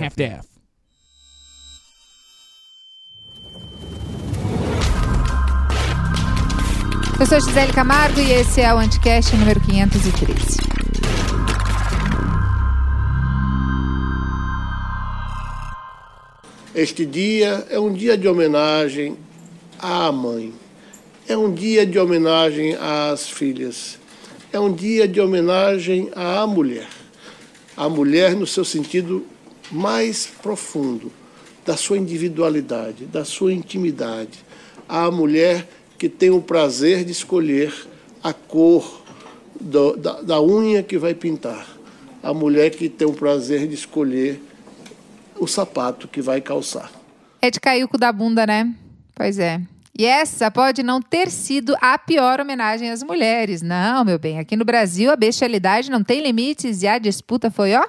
[0.00, 0.48] half-daff.
[7.20, 10.56] Eu sou Gisele Camargo e esse é o Anticast número 513.
[16.74, 19.18] Este dia é um dia de homenagem
[19.78, 20.54] à mãe,
[21.28, 23.98] é um dia de homenagem às filhas,
[24.50, 26.88] é um dia de homenagem à mulher.
[27.76, 29.26] A mulher no seu sentido
[29.70, 31.12] mais profundo,
[31.64, 34.44] da sua individualidade, da sua intimidade.
[34.88, 37.72] A mulher que tem o prazer de escolher
[38.22, 39.02] a cor
[39.60, 41.66] do, da, da unha que vai pintar.
[42.22, 44.42] A mulher que tem o prazer de escolher
[45.38, 46.90] o sapato que vai calçar.
[47.40, 48.74] É de cair o cu da bunda, né?
[49.14, 49.60] Pois é.
[49.98, 53.60] E essa pode não ter sido a pior homenagem às mulheres.
[53.60, 54.38] Não, meu bem.
[54.38, 57.86] Aqui no Brasil, a bestialidade não tem limites e a disputa foi, ó,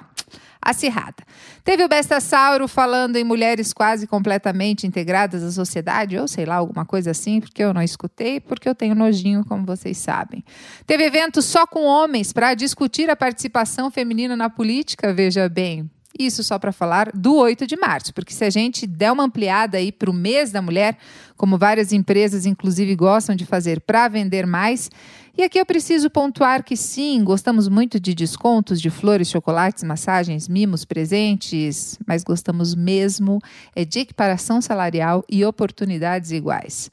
[0.60, 1.24] acirrada.
[1.64, 6.84] Teve o Bestasauro falando em mulheres quase completamente integradas à sociedade, ou sei lá, alguma
[6.84, 10.44] coisa assim, porque eu não escutei, porque eu tenho nojinho, como vocês sabem.
[10.86, 15.88] Teve evento só com homens para discutir a participação feminina na política, veja bem.
[16.18, 19.78] Isso só para falar do 8 de março, porque se a gente der uma ampliada
[19.78, 20.98] aí para o mês da mulher,
[21.36, 24.90] como várias empresas inclusive gostam de fazer para vender mais,
[25.36, 30.46] e aqui eu preciso pontuar que sim, gostamos muito de descontos de flores, chocolates, massagens,
[30.46, 33.40] mimos, presentes, mas gostamos mesmo
[33.74, 36.90] é de equiparação salarial e oportunidades iguais.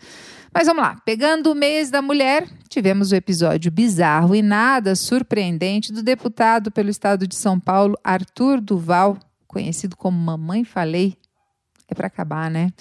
[0.53, 5.91] Mas vamos lá, pegando o mês da mulher, tivemos o episódio bizarro e nada surpreendente
[5.91, 11.17] do deputado pelo estado de São Paulo, Arthur Duval, conhecido como Mamãe Falei.
[11.87, 12.71] É para acabar, né?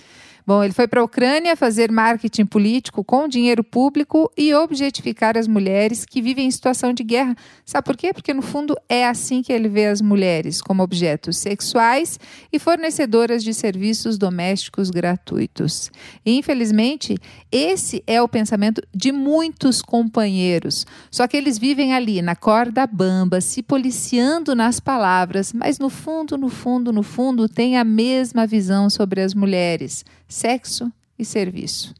[0.48, 5.46] Bom, ele foi para a Ucrânia fazer marketing político com dinheiro público e objetificar as
[5.46, 7.36] mulheres que vivem em situação de guerra.
[7.66, 8.14] Sabe por quê?
[8.14, 12.18] Porque, no fundo, é assim que ele vê as mulheres, como objetos sexuais
[12.50, 15.90] e fornecedoras de serviços domésticos gratuitos.
[16.24, 17.18] E, infelizmente,
[17.52, 20.86] esse é o pensamento de muitos companheiros.
[21.10, 26.38] Só que eles vivem ali, na corda bamba, se policiando nas palavras, mas no fundo,
[26.38, 31.94] no fundo, no fundo, tem a mesma visão sobre as mulheres sexo e serviço.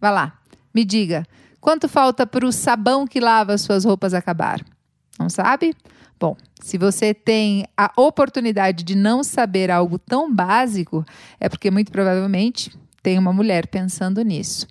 [0.00, 0.38] Vá lá,
[0.74, 1.26] me diga,
[1.60, 4.64] quanto falta para o sabão que lava suas roupas acabar?
[5.18, 5.74] Não sabe?
[6.18, 11.04] Bom, se você tem a oportunidade de não saber algo tão básico,
[11.40, 12.70] é porque muito provavelmente
[13.02, 14.66] tem uma mulher pensando nisso.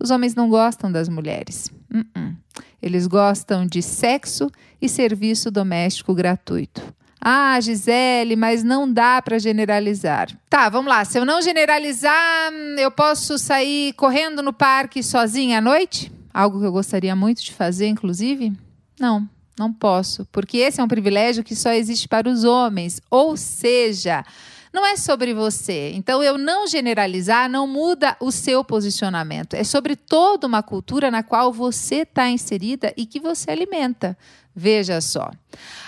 [0.00, 1.70] Os homens não gostam das mulheres.
[1.92, 2.36] Uh -uh.
[2.80, 6.82] Eles gostam de sexo e serviço doméstico gratuito.
[7.20, 10.28] Ah, Gisele, mas não dá para generalizar.
[10.48, 11.04] Tá, vamos lá.
[11.04, 16.12] Se eu não generalizar, eu posso sair correndo no parque sozinha à noite?
[16.32, 18.52] Algo que eu gostaria muito de fazer, inclusive?
[19.00, 19.28] Não,
[19.58, 23.00] não posso, porque esse é um privilégio que só existe para os homens.
[23.10, 24.24] Ou seja,
[24.72, 25.92] não é sobre você.
[25.94, 29.54] Então, eu não generalizar não muda o seu posicionamento.
[29.54, 34.16] É sobre toda uma cultura na qual você está inserida e que você alimenta.
[34.54, 35.30] Veja só.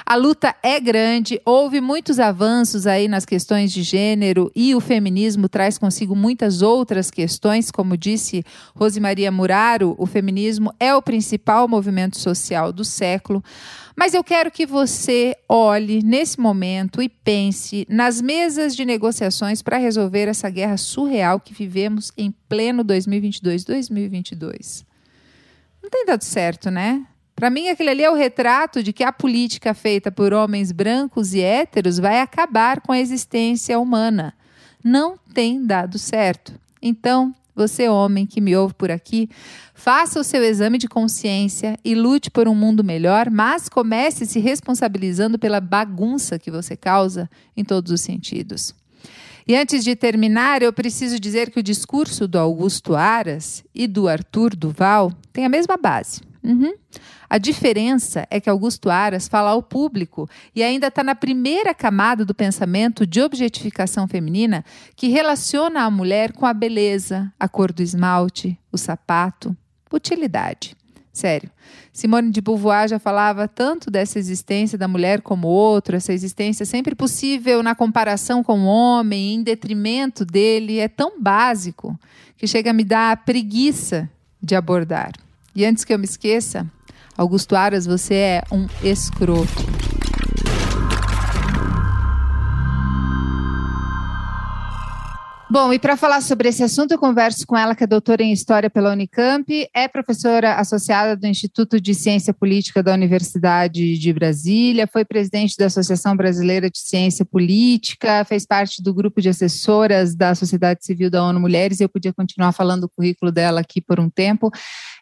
[0.07, 5.49] A luta é grande, houve muitos avanços aí nas questões de gênero e o feminismo
[5.49, 8.45] traz consigo muitas outras questões, como disse
[8.75, 13.43] Rosemaria Muraro, o feminismo é o principal movimento social do século.
[13.97, 19.77] Mas eu quero que você olhe nesse momento e pense nas mesas de negociações para
[19.77, 24.85] resolver essa guerra surreal que vivemos em pleno 2022-2022.
[25.83, 27.05] Não tem dado certo, né?
[27.41, 31.33] Para mim, aquele ali é o retrato de que a política feita por homens brancos
[31.33, 34.35] e héteros vai acabar com a existência humana.
[34.85, 36.53] Não tem dado certo.
[36.83, 39.27] Então, você, homem que me ouve por aqui,
[39.73, 44.39] faça o seu exame de consciência e lute por um mundo melhor, mas comece se
[44.39, 47.27] responsabilizando pela bagunça que você causa
[47.57, 48.75] em todos os sentidos.
[49.49, 54.09] E antes de terminar, eu preciso dizer que o discurso do Augusto Aras e do
[54.09, 56.29] Arthur Duval tem a mesma base.
[56.43, 56.73] Uhum.
[57.29, 62.25] A diferença é que Augusto Aras fala ao público e ainda está na primeira camada
[62.25, 64.65] do pensamento de objetificação feminina
[64.97, 69.57] que relaciona a mulher com a beleza, a cor do esmalte, o sapato,
[69.93, 70.75] utilidade.
[71.13, 71.51] Sério.
[71.93, 76.95] Simone de Beauvoir já falava tanto dessa existência da mulher como outro, essa existência sempre
[76.95, 81.99] possível na comparação com o homem, em detrimento dele, é tão básico
[82.37, 84.09] que chega a me dar preguiça
[84.41, 85.13] de abordar.
[85.55, 86.67] E antes que eu me esqueça,
[87.17, 89.90] Augusto Aras, você é um escroto.
[95.53, 98.33] Bom, e para falar sobre esse assunto, eu converso com ela, que é doutora em
[98.33, 104.87] História pela Unicamp, é professora associada do Instituto de Ciência Política da Universidade de Brasília,
[104.87, 110.37] foi presidente da Associação Brasileira de Ciência Política, fez parte do grupo de assessoras da
[110.37, 113.99] Sociedade Civil da ONU Mulheres, e eu podia continuar falando o currículo dela aqui por
[113.99, 114.53] um tempo.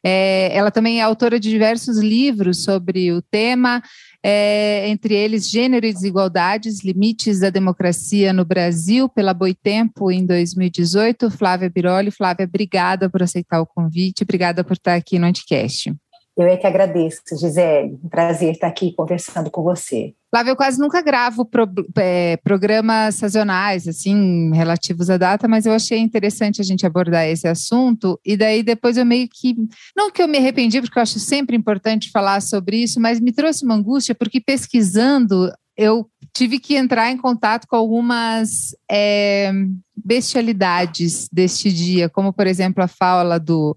[0.03, 3.83] É, ela também é autora de diversos livros sobre o tema,
[4.25, 11.31] é, entre eles Gênero e Desigualdades, Limites da Democracia no Brasil, pela Boitempo, em 2018.
[11.31, 12.11] Flávia Biroli.
[12.11, 15.93] Flávia, obrigada por aceitar o convite, obrigada por estar aqui no Anticast.
[16.39, 17.99] Eu é que agradeço, Gisele.
[18.05, 20.15] Um prazer estar aqui conversando com você.
[20.31, 25.73] Flávia, eu quase nunca gravo pro, é, programas sazonais, assim, relativos à data, mas eu
[25.73, 28.21] achei interessante a gente abordar esse assunto.
[28.25, 29.57] E daí depois eu meio que.
[29.97, 33.33] Não que eu me arrependi, porque eu acho sempre importante falar sobre isso, mas me
[33.33, 39.53] trouxe uma angústia, porque pesquisando, eu tive que entrar em contato com algumas é,
[39.97, 43.77] bestialidades deste dia, como, por exemplo, a fala do,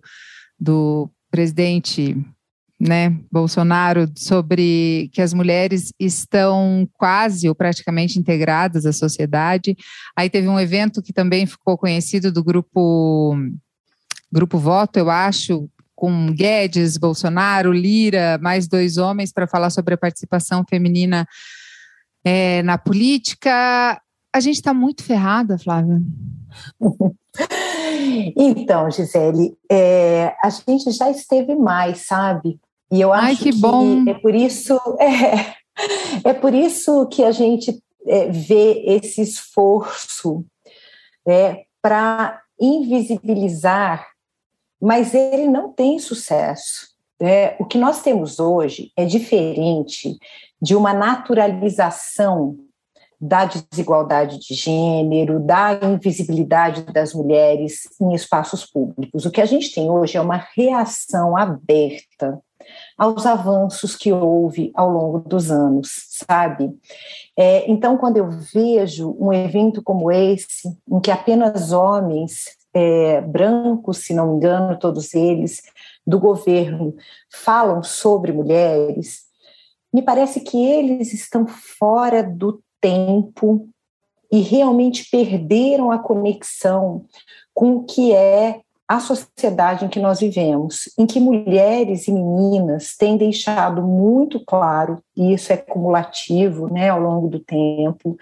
[0.60, 2.18] do presidente
[2.80, 9.78] né, Bolsonaro sobre que as mulheres estão quase ou praticamente integradas à sociedade.
[10.18, 13.38] Aí teve um evento que também ficou conhecido do grupo
[14.32, 19.98] Grupo Voto, eu acho, com Guedes, Bolsonaro, Lira, mais dois homens para falar sobre a
[19.98, 21.28] participação feminina
[22.24, 24.02] é, na política.
[24.34, 26.02] A gente está muito ferrada, Flávia.
[28.36, 32.60] Então, Gisele, é, a gente já esteve mais, sabe?
[32.92, 34.04] E eu acho Ai, que, que bom.
[34.08, 40.46] é por isso é, é por isso que a gente é, vê esse esforço
[41.26, 44.08] é, para invisibilizar,
[44.82, 46.92] mas ele não tem sucesso.
[47.20, 50.18] É, o que nós temos hoje é diferente
[50.62, 52.58] de uma naturalização
[53.20, 59.26] da desigualdade de gênero, da invisibilidade das mulheres em espaços públicos.
[59.26, 62.42] O que a gente tem hoje é uma reação aberta
[62.98, 66.72] aos avanços que houve ao longo dos anos, sabe?
[67.38, 74.00] É, então, quando eu vejo um evento como esse, em que apenas homens é, brancos,
[74.00, 75.62] se não me engano, todos eles,
[76.06, 76.96] do governo,
[77.32, 79.31] falam sobre mulheres,
[79.94, 83.68] me parece que eles estão fora do tempo
[84.32, 87.06] e realmente perderam a conexão
[87.54, 92.98] com o que é a sociedade em que nós vivemos, em que mulheres e meninas
[92.98, 98.18] têm deixado muito claro, e isso é cumulativo né, ao longo do tempo,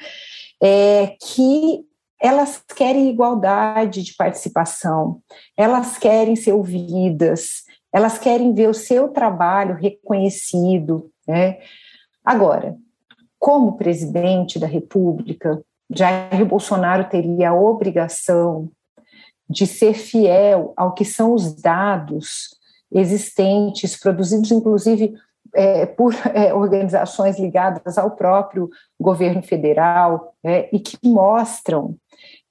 [0.62, 1.84] é, que
[2.22, 5.22] elas querem igualdade de participação,
[5.58, 11.10] elas querem ser ouvidas, elas querem ver o seu trabalho reconhecido.
[11.30, 11.60] Né?
[12.26, 12.76] Agora,
[13.38, 15.62] como presidente da República,
[15.96, 18.68] Jair Bolsonaro teria a obrigação
[19.48, 22.58] de ser fiel ao que são os dados
[22.92, 25.14] existentes, produzidos inclusive
[25.54, 28.68] é, por é, organizações ligadas ao próprio
[29.00, 31.96] governo federal, é, e que mostram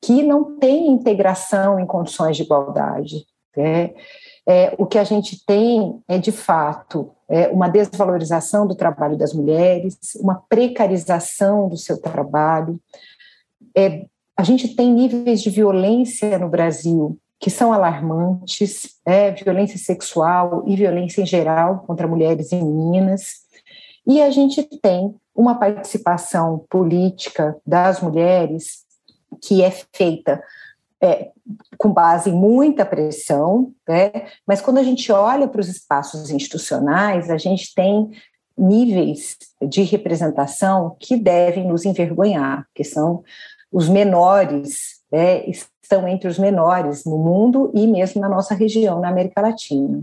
[0.00, 3.26] que não tem integração em condições de igualdade.
[3.56, 3.92] Né?
[4.48, 9.34] É, o que a gente tem é, de fato, é, uma desvalorização do trabalho das
[9.34, 12.80] mulheres, uma precarização do seu trabalho,
[13.76, 20.64] é, a gente tem níveis de violência no Brasil que são alarmantes, é, violência sexual
[20.66, 23.42] e violência em geral contra mulheres e meninas.
[24.06, 28.84] E a gente tem uma participação política das mulheres
[29.42, 30.42] que é feita
[31.00, 31.30] é,
[31.76, 34.10] com base em muita pressão, né?
[34.46, 38.10] mas quando a gente olha para os espaços institucionais, a gente tem
[38.56, 43.22] níveis de representação que devem nos envergonhar, que são
[43.70, 49.08] os menores, né, estão entre os menores no mundo e mesmo na nossa região, na
[49.08, 50.02] América Latina.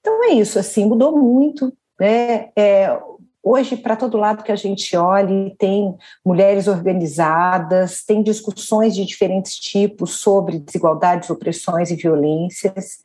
[0.00, 1.72] Então é isso, assim, mudou muito.
[2.00, 2.50] Né?
[2.56, 2.98] É,
[3.44, 9.56] hoje, para todo lado que a gente olhe, tem mulheres organizadas, tem discussões de diferentes
[9.56, 12.98] tipos sobre desigualdades, opressões e violências.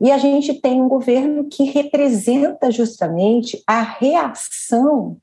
[0.00, 5.16] E a gente tem um governo que representa justamente a reação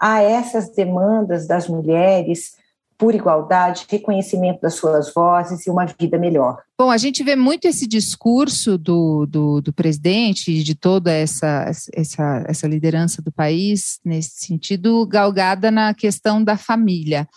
[0.00, 2.57] a essas demandas das mulheres,
[2.98, 6.60] por igualdade, reconhecimento das suas vozes e uma vida melhor.
[6.76, 11.70] Bom, a gente vê muito esse discurso do, do, do presidente e de toda essa,
[11.94, 17.28] essa, essa liderança do país, nesse sentido, galgada na questão da família.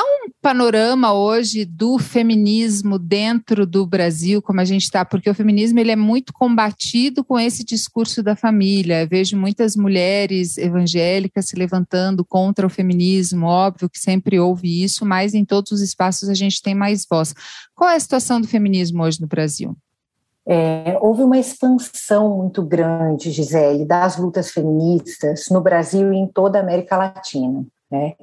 [0.00, 5.78] Um panorama hoje do feminismo dentro do Brasil, como a gente está, porque o feminismo
[5.78, 9.02] ele é muito combatido com esse discurso da família.
[9.02, 15.04] Eu vejo muitas mulheres evangélicas se levantando contra o feminismo, óbvio que sempre houve isso,
[15.04, 17.34] mas em todos os espaços a gente tem mais voz.
[17.74, 19.76] Qual é a situação do feminismo hoje no Brasil?
[20.46, 26.58] É, houve uma expansão muito grande, Gisele, das lutas feministas no Brasil e em toda
[26.58, 27.64] a América Latina.
[27.90, 28.14] Né?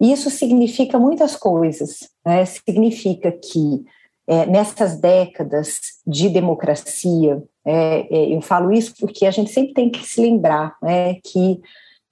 [0.00, 2.08] Isso significa muitas coisas.
[2.24, 2.44] Né?
[2.44, 3.84] Significa que
[4.26, 9.90] é, nessas décadas de democracia, é, é, eu falo isso porque a gente sempre tem
[9.90, 11.60] que se lembrar né, que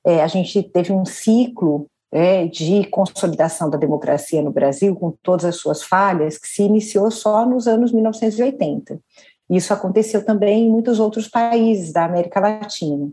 [0.04, 5.46] é, a gente teve um ciclo é, de consolidação da democracia no Brasil, com todas
[5.46, 9.00] as suas falhas, que se iniciou só nos anos 1980.
[9.48, 13.10] Isso aconteceu também em muitos outros países da América Latina.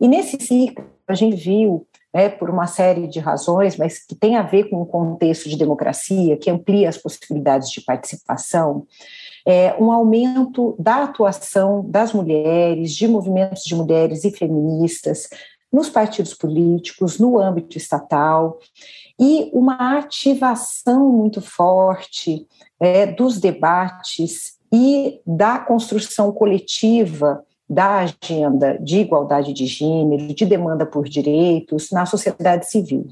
[0.00, 1.86] E nesse ciclo, a gente viu,
[2.18, 5.56] né, por uma série de razões, mas que tem a ver com o contexto de
[5.56, 8.84] democracia, que amplia as possibilidades de participação,
[9.46, 15.28] é, um aumento da atuação das mulheres, de movimentos de mulheres e feministas
[15.72, 18.58] nos partidos políticos, no âmbito estatal,
[19.16, 22.48] e uma ativação muito forte
[22.80, 30.86] é, dos debates e da construção coletiva da agenda de igualdade de gênero, de demanda
[30.86, 33.06] por direitos na sociedade civil.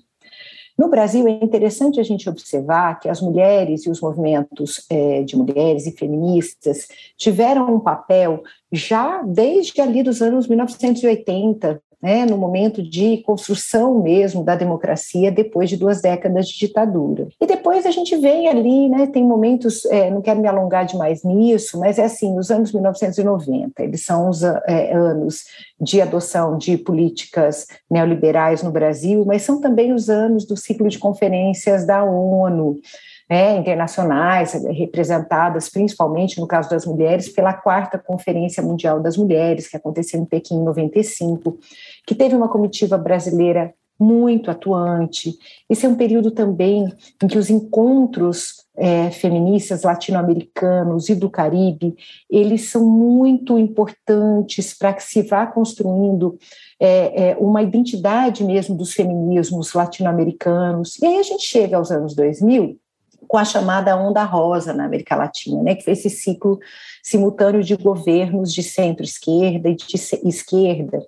[0.79, 5.35] No Brasil, é interessante a gente observar que as mulheres e os movimentos é, de
[5.35, 6.87] mulheres e feministas
[7.17, 14.45] tiveram um papel já desde ali dos anos 1980, né, no momento de construção mesmo
[14.45, 17.29] da democracia depois de duas décadas de ditadura.
[17.41, 21.25] E depois a gente vem ali, né, tem momentos, é, não quero me alongar demais
[21.25, 25.45] nisso, mas é assim, os anos 1990, eles são os é, anos
[25.81, 30.99] de adoção de políticas neoliberais no Brasil, mas são também os anos do ciclo de
[30.99, 32.79] conferências da ONU,
[33.29, 39.77] né, internacionais, representadas principalmente, no caso das mulheres, pela quarta Conferência Mundial das Mulheres, que
[39.77, 41.59] aconteceu em Pequim em 95,
[42.07, 45.35] que teve uma comitiva brasileira muito atuante.
[45.69, 46.93] Esse é um período também
[47.23, 51.97] em que os encontros é, feministas latino-americanos e do Caribe,
[52.31, 56.39] eles são muito importantes para que se vá construindo
[56.79, 61.01] é, é, uma identidade mesmo dos feminismos latino-americanos.
[61.01, 62.79] E aí a gente chega aos anos 2000,
[63.27, 66.59] com a chamada onda rosa na América Latina, né, que foi esse ciclo
[67.03, 70.99] simultâneo de governos de centro-esquerda e de esquerda,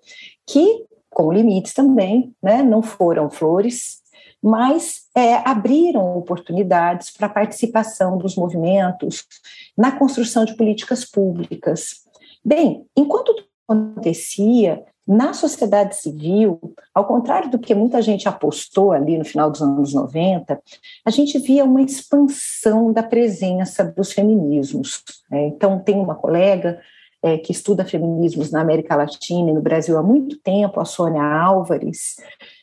[0.46, 3.98] que, com limites também, né, não foram flores,
[4.42, 9.24] mas é, abriram oportunidades para a participação dos movimentos
[9.76, 12.04] na construção de políticas públicas.
[12.44, 13.34] Bem, enquanto
[13.68, 16.60] acontecia, na sociedade civil,
[16.94, 20.60] ao contrário do que muita gente apostou ali no final dos anos 90,
[21.02, 25.02] a gente via uma expansão da presença dos feminismos.
[25.30, 25.46] Né?
[25.46, 26.78] Então, tem uma colega
[27.22, 31.22] é, que estuda feminismos na América Latina e no Brasil há muito tempo, a Sônia
[31.22, 32.16] Álvares,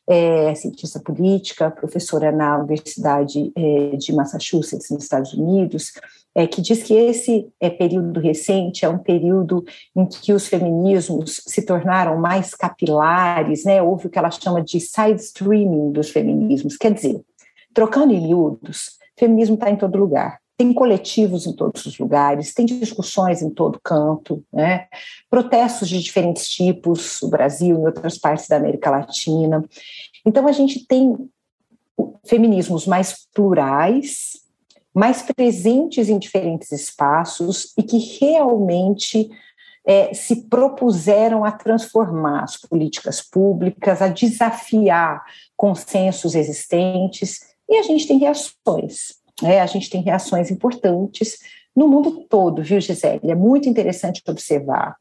[0.07, 5.93] é, cientista política, professora na Universidade é, de Massachusetts, nos Estados Unidos,
[6.35, 9.63] é, que diz que esse é, período recente é um período
[9.95, 13.81] em que os feminismos se tornaram mais capilares, né?
[13.81, 17.21] houve o que ela chama de side streaming dos feminismos, quer dizer,
[17.73, 20.39] trocando em miúdos, feminismo está em todo lugar.
[20.57, 24.87] Tem coletivos em todos os lugares, tem discussões em todo canto, né?
[25.29, 29.63] protestos de diferentes tipos no Brasil, em outras partes da América Latina.
[30.25, 31.15] Então, a gente tem
[32.25, 34.44] feminismos mais plurais,
[34.95, 39.29] mais presentes em diferentes espaços e que realmente
[39.85, 45.21] é, se propuseram a transformar as políticas públicas, a desafiar
[45.57, 49.59] consensos existentes, e a gente tem reações, né?
[49.59, 51.39] a gente tem reações importantes
[51.75, 53.29] no mundo todo, viu, Gisele?
[53.29, 54.95] É muito interessante observar.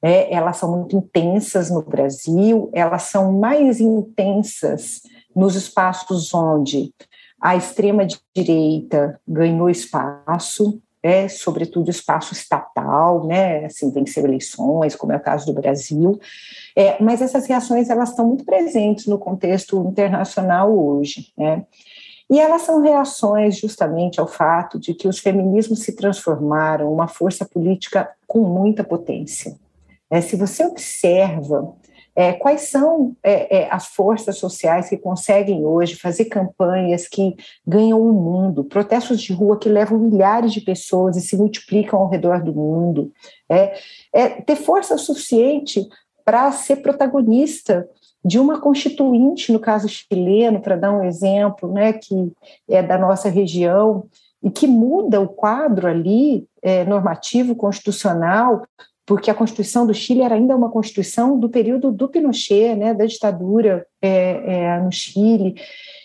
[0.00, 5.00] É, elas são muito intensas no Brasil, elas são mais intensas
[5.34, 6.94] nos espaços onde
[7.42, 15.20] a extrema-direita ganhou espaço, é, sobretudo espaço estatal, né, assim, venceu eleições, como é o
[15.20, 16.20] caso do Brasil,
[16.76, 21.66] é, mas essas reações elas estão muito presentes no contexto internacional hoje, né,
[22.30, 27.44] e elas são reações justamente ao fato de que os feminismos se transformaram uma força
[27.44, 29.56] política com muita potência.
[30.08, 31.74] É, se você observa
[32.14, 37.34] é, quais são é, é, as forças sociais que conseguem hoje fazer campanhas que
[37.66, 42.08] ganham o mundo, protestos de rua que levam milhares de pessoas e se multiplicam ao
[42.08, 43.10] redor do mundo?
[43.48, 43.74] É,
[44.12, 45.86] é ter força suficiente
[46.24, 47.88] para ser protagonista
[48.24, 52.32] de uma constituinte, no caso chileno, para dar um exemplo, né, que
[52.68, 54.04] é da nossa região,
[54.42, 58.64] e que muda o quadro ali é, normativo, constitucional,
[59.04, 63.04] porque a Constituição do Chile era ainda uma Constituição do período do Pinochet, né, da
[63.04, 64.10] ditadura é,
[64.44, 65.60] é, no Chile.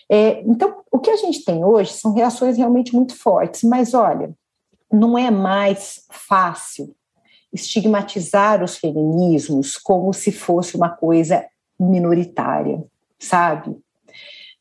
[0.09, 4.31] É, então, o que a gente tem hoje são reações realmente muito fortes, mas olha,
[4.91, 6.95] não é mais fácil
[7.53, 11.45] estigmatizar os feminismos como se fosse uma coisa
[11.79, 12.83] minoritária,
[13.19, 13.77] sabe?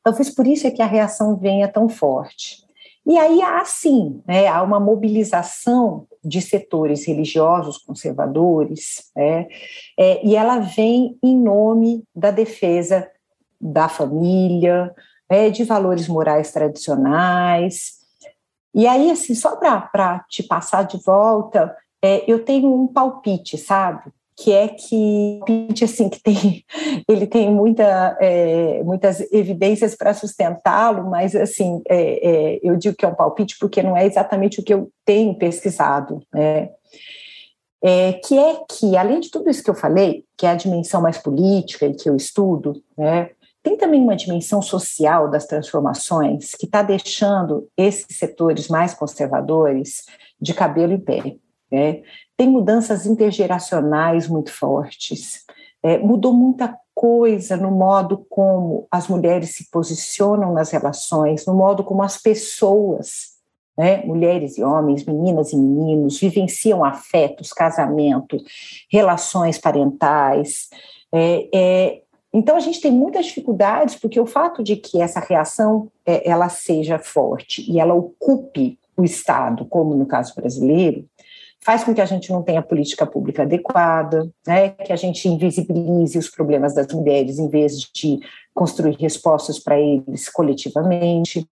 [0.02, 2.64] Talvez por isso é que a reação venha tão forte.
[3.06, 9.46] E aí há sim, né, há uma mobilização de setores religiosos conservadores, né,
[9.98, 13.08] é, e ela vem em nome da defesa
[13.60, 14.92] da família,
[15.28, 17.96] é, de valores morais tradicionais.
[18.74, 24.12] E aí, assim, só para te passar de volta, é, eu tenho um palpite, sabe?
[24.36, 26.64] Que é que palpite assim que tem,
[27.08, 33.04] ele tem muita, é, muitas evidências para sustentá-lo, mas assim é, é, eu digo que
[33.04, 36.70] é um palpite porque não é exatamente o que eu tenho pesquisado, né?
[37.82, 41.00] É, que é que, além de tudo isso que eu falei, que é a dimensão
[41.00, 43.30] mais política e que eu estudo, né,
[43.62, 50.04] tem também uma dimensão social das transformações que está deixando esses setores mais conservadores
[50.40, 51.36] de cabelo em pé.
[51.70, 52.02] Né?
[52.36, 55.44] Tem mudanças intergeracionais muito fortes.
[55.82, 61.84] É, mudou muita coisa no modo como as mulheres se posicionam nas relações, no modo
[61.84, 63.36] como as pessoas,
[63.76, 68.38] né, mulheres e homens, meninas e meninos, vivenciam afetos, casamento,
[68.90, 70.70] relações parentais.
[71.12, 72.02] É, é,
[72.32, 76.48] então a gente tem muitas dificuldades porque o fato de que essa reação é, ela
[76.48, 81.06] seja forte e ela ocupe o Estado, como no caso brasileiro,
[81.66, 86.16] faz com que a gente não tenha política pública adequada, né, que a gente invisibilize
[86.16, 88.20] os problemas das mulheres em vez de
[88.54, 91.44] construir respostas para eles coletivamente,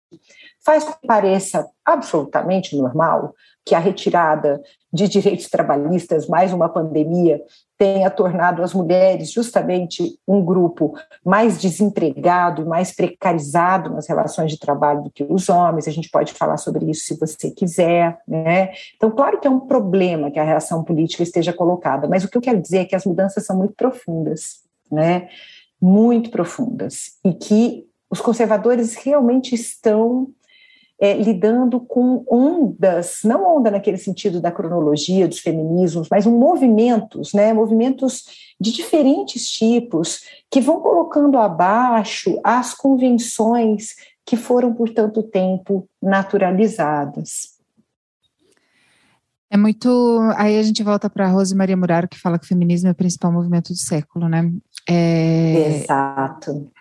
[0.64, 3.34] faz que pareça absolutamente normal
[3.66, 7.40] que a retirada de direitos trabalhistas, mais uma pandemia,
[7.76, 10.94] tenha tornado as mulheres justamente um grupo
[11.24, 15.88] mais desempregado mais precarizado nas relações de trabalho do que os homens.
[15.88, 18.70] A gente pode falar sobre isso se você quiser, né?
[18.96, 22.36] Então, claro que é um problema que a reação política esteja colocada, mas o que
[22.36, 25.28] eu quero dizer é que as mudanças são muito profundas, né?
[25.80, 30.28] Muito profundas e que os conservadores realmente estão
[31.00, 37.32] é, lidando com ondas, não onda naquele sentido da cronologia, dos feminismos, mas um movimentos,
[37.32, 38.24] né, movimentos
[38.60, 47.54] de diferentes tipos, que vão colocando abaixo as convenções que foram por tanto tempo naturalizadas.
[49.50, 50.18] É muito.
[50.36, 52.92] Aí a gente volta para a Rose Maria Muraro, que fala que o feminismo é
[52.92, 54.50] o principal movimento do século, né?
[54.88, 55.76] É...
[55.76, 56.72] Exato.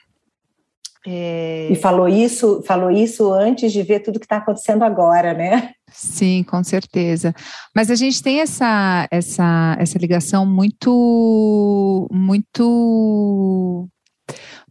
[1.05, 1.67] É...
[1.69, 5.71] E falou isso, falou isso antes de ver tudo que está acontecendo agora, né?
[5.91, 7.33] Sim, com certeza.
[7.75, 13.87] Mas a gente tem essa essa essa ligação muito muito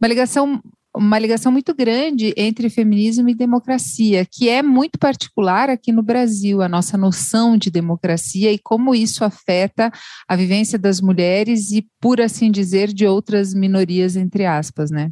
[0.01, 0.61] uma ligação
[0.95, 6.61] uma ligação muito grande entre feminismo e democracia, que é muito particular aqui no Brasil,
[6.61, 9.91] a nossa noção de democracia e como isso afeta
[10.29, 15.11] a vivência das mulheres e, por assim dizer, de outras minorias, entre aspas, né?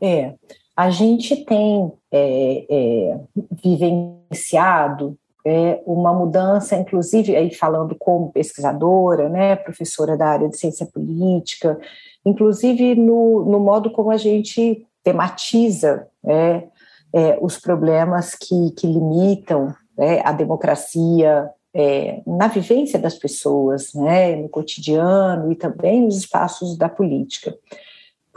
[0.00, 0.34] É,
[0.76, 3.20] a gente tem é, é,
[3.62, 10.86] vivenciado é, uma mudança, inclusive aí falando como pesquisadora, né, professora da área de ciência
[10.86, 11.78] política,
[12.24, 16.64] inclusive no, no modo como a gente tematiza é,
[17.12, 24.36] é, os problemas que, que limitam né, a democracia é, na vivência das pessoas, né,
[24.36, 27.54] no cotidiano e também nos espaços da política.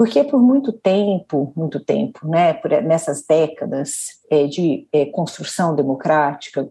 [0.04, 6.70] Porque por muito tempo, muito tempo, né, por, nessas décadas é, de é, construção democrática,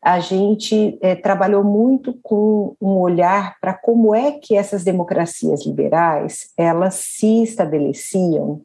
[0.00, 6.52] a gente é, trabalhou muito com um olhar para como é que essas democracias liberais
[6.56, 8.62] elas se estabeleciam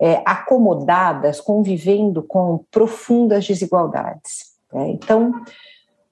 [0.00, 4.46] é, acomodadas, convivendo com profundas desigualdades.
[4.72, 4.92] Né?
[4.92, 5.30] Então,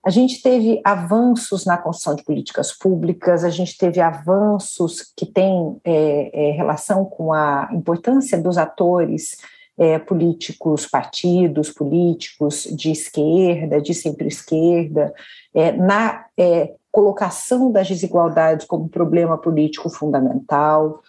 [0.05, 5.79] a gente teve avanços na construção de políticas públicas, a gente teve avanços que têm
[5.85, 9.37] é, é, relação com a importância dos atores
[9.79, 15.13] é, políticos, partidos políticos de esquerda, de centro-esquerda,
[15.55, 21.01] é, na é, colocação das desigualdades como problema político fundamental.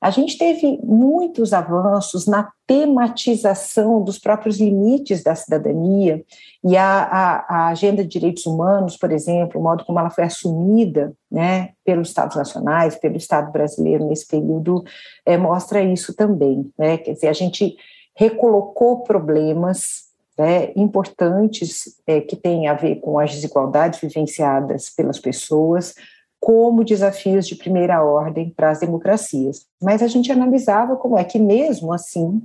[0.00, 6.24] A gente teve muitos avanços na tematização dos próprios limites da cidadania
[6.62, 10.24] e a, a, a, agenda de direitos humanos, por exemplo, o modo como ela foi
[10.24, 14.84] assumida né, pelos Estados nacionais, pelo Estado brasileiro nesse período,
[15.26, 16.70] é, mostra isso também.
[16.78, 16.98] Né?
[16.98, 17.76] Quer dizer, a gente
[18.14, 20.08] recolocou problemas
[20.38, 25.94] né, importantes é, que têm a ver com as desigualdades vivenciadas pelas pessoas,
[26.40, 29.66] como desafios de primeira ordem para as democracias.
[29.82, 32.42] Mas a gente analisava como é que, mesmo assim,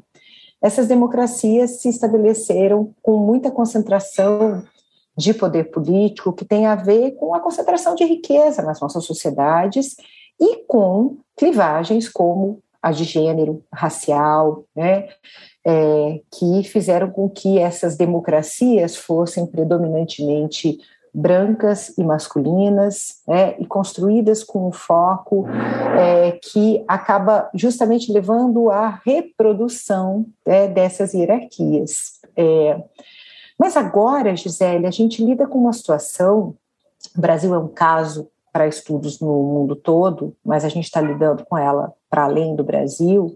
[0.61, 4.63] essas democracias se estabeleceram com muita concentração
[5.15, 9.95] de poder político, que tem a ver com a concentração de riqueza nas nossas sociedades
[10.39, 15.07] e com clivagens como a de gênero, racial, né,
[15.65, 20.79] é, que fizeram com que essas democracias fossem predominantemente
[21.13, 25.45] brancas e masculinas, né, e construídas com um foco
[25.97, 32.19] é, que acaba justamente levando à reprodução né, dessas hierarquias.
[32.35, 32.81] É,
[33.59, 36.55] mas agora, Gisele, a gente lida com uma situação,
[37.15, 41.45] o Brasil é um caso para estudos no mundo todo, mas a gente está lidando
[41.45, 43.35] com ela para além do Brasil,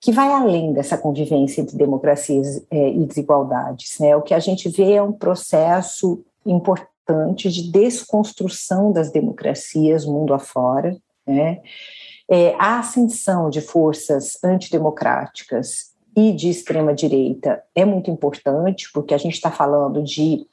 [0.00, 3.98] que vai além dessa convivência entre democracias é, e desigualdades.
[3.98, 4.16] Né?
[4.16, 10.32] O que a gente vê é um processo importante importante de desconstrução das democracias mundo
[10.32, 10.96] afora,
[11.26, 11.60] né?
[12.28, 19.18] É, a ascensão de forças antidemocráticas e de extrema direita é muito importante, porque a
[19.18, 20.46] gente está falando de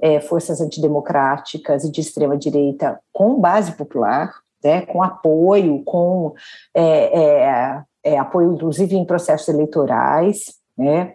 [0.00, 6.34] é, forças antidemocráticas e de extrema direita com base popular, né, com apoio, com
[6.72, 11.14] é, é, é apoio inclusive em processos eleitorais, né?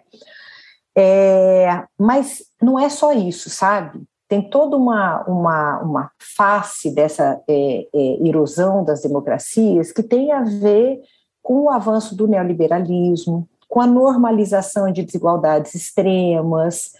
[0.96, 4.02] É, mas não é só isso, sabe?
[4.30, 10.44] Tem toda uma, uma, uma face dessa é, é, erosão das democracias que tem a
[10.44, 11.00] ver
[11.42, 16.92] com o avanço do neoliberalismo, com a normalização de desigualdades extremas,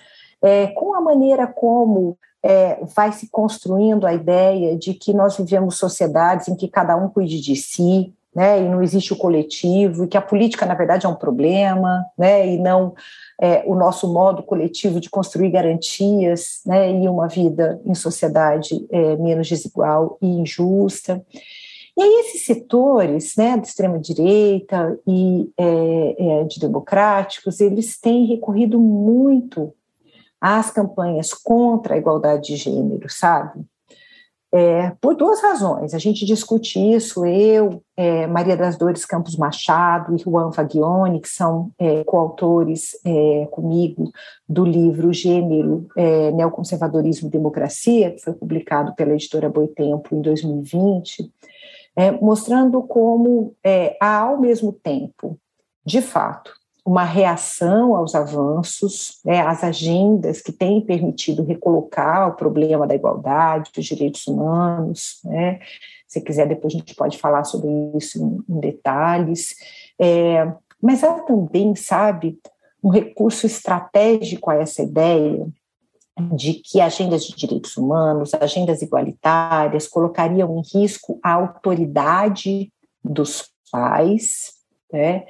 [0.43, 5.77] é, com a maneira como é, vai se construindo a ideia de que nós vivemos
[5.77, 10.09] sociedades em que cada um cuide de si, né, e não existe o coletivo, e
[10.09, 12.95] que a política, na verdade, é um problema, né, e não
[13.41, 19.17] é, o nosso modo coletivo de construir garantias né, e uma vida em sociedade é,
[19.17, 21.25] menos desigual e injusta.
[21.97, 28.79] E aí esses setores, né, da extrema-direita e é, é, de democráticos, eles têm recorrido
[28.79, 29.75] muito
[30.41, 33.61] às campanhas contra a igualdade de gênero, sabe?
[34.53, 35.95] É, por duas razões.
[35.95, 41.29] A gente discute isso, eu, é, Maria das Dores Campos Machado e Juan Fagione, que
[41.29, 44.11] são é, coautores é, comigo
[44.49, 51.33] do livro Gênero, é, Neoconservadorismo e Democracia, que foi publicado pela editora Boitempo em 2020,
[51.95, 53.55] é, mostrando como
[54.01, 55.39] há, ao mesmo tempo,
[55.85, 56.53] de fato,
[56.85, 63.71] uma reação aos avanços, né, às agendas que têm permitido recolocar o problema da igualdade,
[63.75, 65.21] dos direitos humanos.
[65.25, 65.61] Né?
[66.07, 69.55] Se quiser, depois a gente pode falar sobre isso em, em detalhes.
[70.01, 72.39] É, mas há também, sabe,
[72.83, 75.47] um recurso estratégico a essa ideia
[76.35, 84.53] de que agendas de direitos humanos, agendas igualitárias, colocariam em risco a autoridade dos pais,
[84.93, 85.25] né,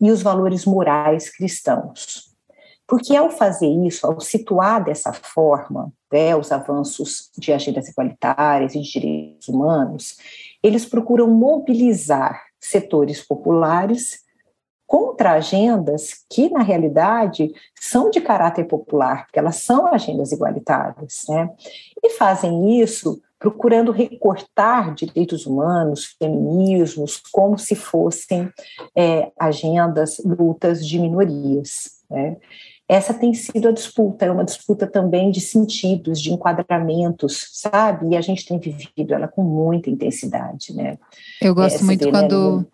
[0.00, 2.34] e os valores morais cristãos.
[2.86, 8.80] Porque ao fazer isso, ao situar dessa forma né, os avanços de agendas igualitárias e
[8.80, 10.16] de direitos humanos,
[10.62, 14.22] eles procuram mobilizar setores populares
[14.86, 21.50] contra agendas que, na realidade, são de caráter popular, porque elas são agendas igualitárias, né?
[22.02, 28.48] E fazem isso procurando recortar direitos humanos, feminismos, como se fossem
[28.96, 31.90] é, agendas, lutas de minorias.
[32.10, 32.38] Né?
[32.88, 38.12] Essa tem sido a disputa, é uma disputa também de sentidos, de enquadramentos, sabe?
[38.12, 40.96] E a gente tem vivido ela com muita intensidade, né?
[41.38, 42.66] Eu gosto Essa muito quando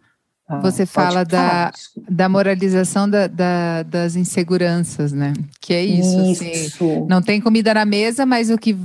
[0.47, 1.73] ah, você fala da,
[2.09, 5.33] da moralização da, da, das inseguranças, né?
[5.61, 6.85] Que é isso, isso.
[6.85, 8.77] Assim, não tem comida na mesa, mas o que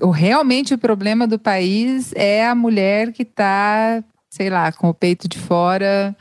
[0.00, 4.94] o, realmente o problema do país é a mulher que está, sei lá, com o
[4.94, 6.16] peito de fora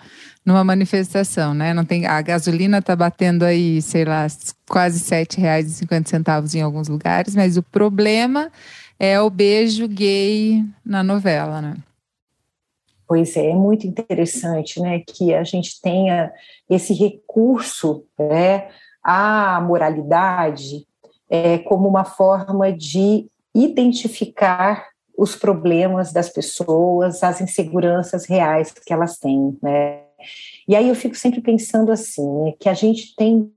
[0.46, 1.74] numa manifestação, né?
[1.74, 4.26] Não tem a gasolina está batendo aí, sei lá,
[4.68, 8.52] quase sete reais e cinquenta centavos em alguns lugares, mas o problema
[9.00, 11.76] é o beijo gay na novela, né?
[13.08, 16.32] Pois é, é muito interessante, né, que a gente tenha
[16.70, 18.68] esse recurso, né,
[19.04, 20.86] à moralidade
[21.28, 29.18] é, como uma forma de identificar os problemas das pessoas, as inseguranças reais que elas
[29.18, 30.04] têm, né?
[30.68, 33.52] E aí eu fico sempre pensando assim, né, que a gente tem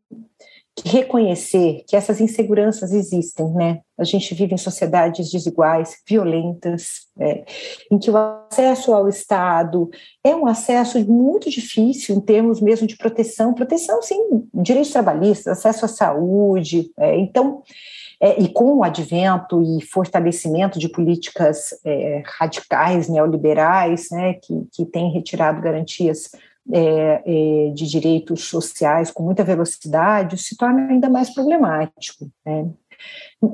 [0.75, 3.81] que reconhecer que essas inseguranças existem, né?
[3.99, 7.45] A gente vive em sociedades desiguais, violentas, né?
[7.91, 9.91] em que o acesso ao Estado
[10.25, 15.85] é um acesso muito difícil em termos mesmo de proteção, proteção, sim, direitos trabalhistas, acesso
[15.85, 16.91] à saúde.
[16.99, 17.63] É, então,
[18.23, 24.87] é, e com o advento e fortalecimento de políticas é, radicais, neoliberais, né, que, que
[24.87, 26.31] têm retirado garantias
[26.73, 32.31] é, é, de direitos sociais com muita velocidade, se torna ainda mais problemático.
[32.47, 32.71] Né?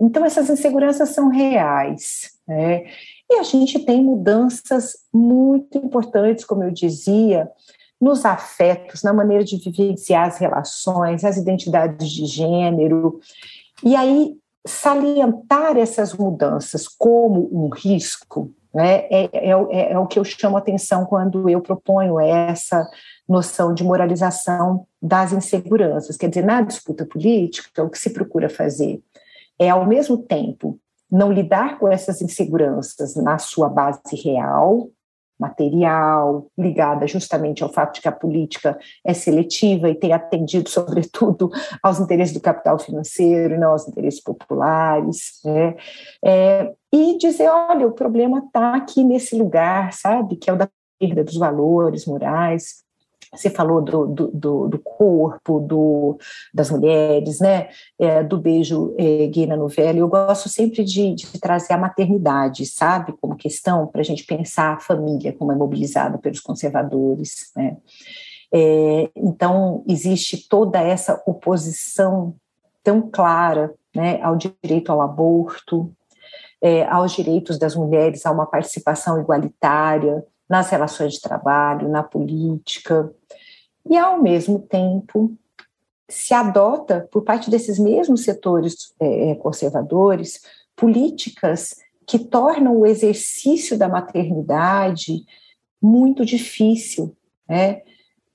[0.03, 2.33] Então, essas inseguranças são reais.
[2.47, 2.85] Né?
[3.31, 7.49] E a gente tem mudanças muito importantes, como eu dizia,
[7.99, 13.19] nos afetos, na maneira de vivenciar as relações, as identidades de gênero.
[13.83, 20.19] E aí, salientar essas mudanças como um risco né, é, é, é, é o que
[20.19, 22.89] eu chamo atenção quando eu proponho essa
[23.29, 26.17] noção de moralização das inseguranças.
[26.17, 29.01] Quer dizer, na disputa política, o que se procura fazer
[29.59, 30.79] é, ao mesmo tempo,
[31.11, 34.91] não lidar com essas inseguranças na sua base real,
[35.39, 41.51] material, ligada justamente ao fato de que a política é seletiva e tem atendido, sobretudo,
[41.83, 45.77] aos interesses do capital financeiro e não aos interesses populares, né?
[46.25, 50.69] É, e dizer, olha, o problema está aqui nesse lugar, sabe, que é o da
[50.99, 52.83] perda dos valores morais,
[53.33, 56.19] você falou do, do, do, do corpo, do,
[56.53, 57.69] das mulheres, né?
[57.99, 59.99] É, do beijo é, gay na novela.
[59.99, 64.75] Eu gosto sempre de, de trazer a maternidade, sabe, como questão para a gente pensar
[64.75, 67.77] a família como é mobilizada pelos conservadores, né?
[68.53, 72.35] É, então, existe toda essa oposição
[72.83, 75.93] tão clara né, ao direito ao aborto,
[76.61, 83.13] é, aos direitos das mulheres a uma participação igualitária, nas relações de trabalho, na política,
[83.89, 85.37] e ao mesmo tempo
[86.09, 90.41] se adota por parte desses mesmos setores é, é, conservadores
[90.75, 95.25] políticas que tornam o exercício da maternidade
[95.81, 97.15] muito difícil,
[97.47, 97.83] né?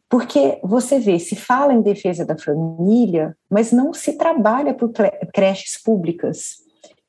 [0.07, 4.91] Porque você vê, se fala em defesa da família, mas não se trabalha por
[5.33, 6.57] creches públicas,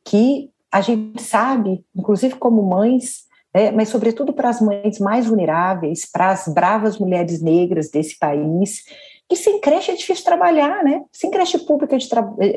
[0.02, 6.04] que a gente sabe, inclusive como mães, é, mas sobretudo para as mães mais vulneráveis,
[6.04, 8.82] para as bravas mulheres negras desse país,
[9.28, 11.02] que sem creche é difícil trabalhar, né?
[11.12, 12.08] Sem creche pública de,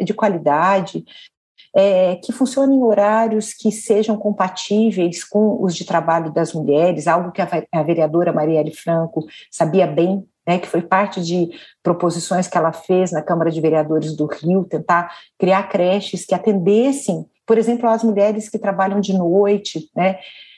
[0.04, 1.06] de qualidade,
[1.76, 7.32] é, que funcione em horários que sejam compatíveis com os de trabalho das mulheres, algo
[7.32, 11.50] que a, a vereadora Marielle Franco sabia bem, né, que foi parte de
[11.84, 17.26] proposições que ela fez na Câmara de Vereadores do Rio, tentar criar creches que atendessem,
[17.46, 20.18] por exemplo, as mulheres que trabalham de noite, né,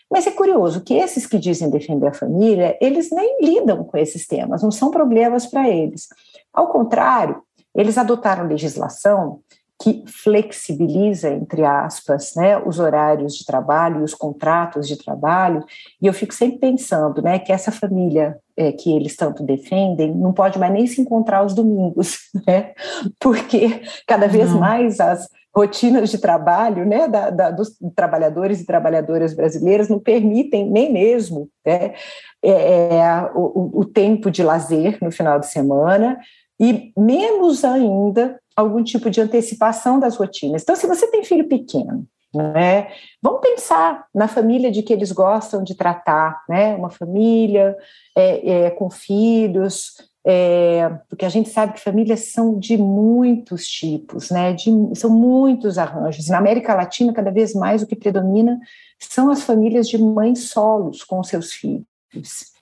[0.10, 4.26] mas é curioso que esses que dizem defender a família, eles nem lidam com esses
[4.26, 6.08] temas, não são problemas para eles.
[6.54, 7.42] Ao contrário,
[7.76, 9.42] eles adotaram legislação
[9.82, 15.64] que flexibiliza, entre aspas, né, os horários de trabalho e os contratos de trabalho,
[16.02, 20.34] e eu fico sempre pensando né, que essa família é, que eles tanto defendem não
[20.34, 22.74] pode mais nem se encontrar aos domingos, né,
[23.22, 24.60] porque cada vez não.
[24.60, 30.70] mais as rotinas de trabalho né, da, da, dos trabalhadores e trabalhadoras brasileiras não permitem
[30.70, 31.94] nem mesmo né,
[32.42, 36.18] é, é, o, o tempo de lazer no final de semana
[36.58, 40.62] e menos ainda algum tipo de antecipação das rotinas.
[40.64, 42.88] Então, se você tem filho pequeno, né,
[43.22, 47.76] vamos pensar na família de que eles gostam de tratar, né, uma família
[48.16, 49.94] é, é, com filhos,
[50.32, 54.54] é, porque a gente sabe que famílias são de muitos tipos, né?
[54.54, 56.28] De, são muitos arranjos.
[56.28, 58.60] Na América Latina, cada vez mais o que predomina
[59.00, 61.86] são as famílias de mães solos com seus filhos,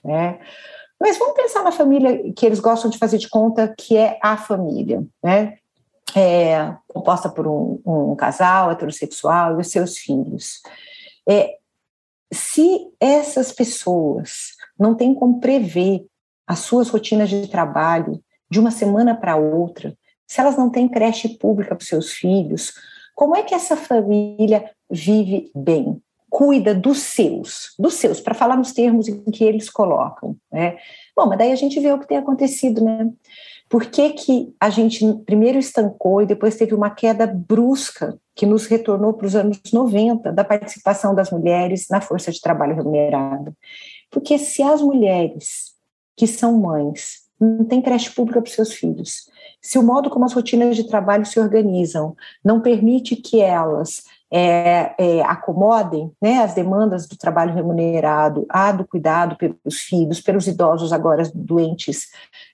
[0.02, 0.40] né?
[0.98, 4.38] Mas vamos pensar na família que eles gostam de fazer de conta que é a
[4.38, 5.58] família, né?
[6.16, 10.62] É, composta por um, um casal heterossexual e os seus filhos.
[11.28, 11.58] É,
[12.32, 16.06] se essas pessoas não têm como prever
[16.48, 19.94] as suas rotinas de trabalho de uma semana para outra,
[20.26, 22.72] se elas não têm creche pública para os seus filhos,
[23.14, 26.00] como é que essa família vive bem?
[26.30, 30.36] Cuida dos seus, dos seus, para falar nos termos em que eles colocam.
[30.50, 30.78] Né?
[31.14, 33.10] Bom, mas daí a gente vê o que tem acontecido, né?
[33.68, 38.66] Por que, que a gente primeiro estancou e depois teve uma queda brusca que nos
[38.66, 43.52] retornou para os anos 90 da participação das mulheres na força de trabalho remunerada?
[44.10, 45.77] Porque se as mulheres
[46.18, 49.30] que são mães, não tem creche pública para os seus filhos.
[49.62, 54.94] Se o modo como as rotinas de trabalho se organizam não permite que elas é,
[54.98, 60.92] é, acomodem né, as demandas do trabalho remunerado, a do cuidado pelos filhos, pelos idosos
[60.92, 62.08] agora doentes,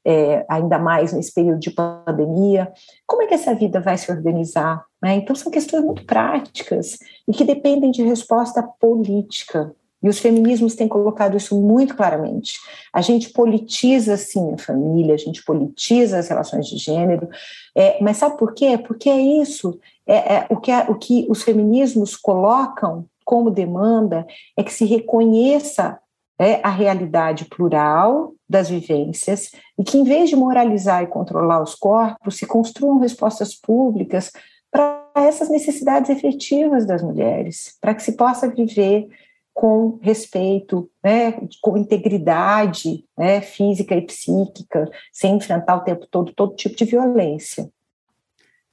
[0.04, 2.70] é, ainda mais nesse período de pandemia.
[3.06, 4.84] Como é que essa vida vai se organizar?
[5.02, 5.16] Né?
[5.16, 9.74] Então, são questões muito práticas e que dependem de resposta política.
[10.04, 12.58] E os feminismos têm colocado isso muito claramente.
[12.92, 17.26] A gente politiza, sim, a família, a gente politiza as relações de gênero,
[17.74, 18.76] é, mas sabe por quê?
[18.76, 19.80] Porque é isso.
[20.06, 25.98] É, é, o, que, o que os feminismos colocam como demanda é que se reconheça
[26.38, 31.74] é, a realidade plural das vivências e que, em vez de moralizar e controlar os
[31.74, 34.30] corpos, se construam respostas públicas
[34.70, 39.08] para essas necessidades efetivas das mulheres, para que se possa viver
[39.54, 46.56] com respeito, né, com integridade né, física e psíquica, sem enfrentar o tempo todo todo
[46.56, 47.70] tipo de violência.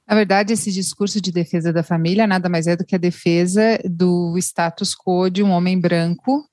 [0.06, 3.78] Na verdade, esse discurso de defesa da família nada mais é do que a defesa
[3.84, 6.44] do status quo de um homem branco,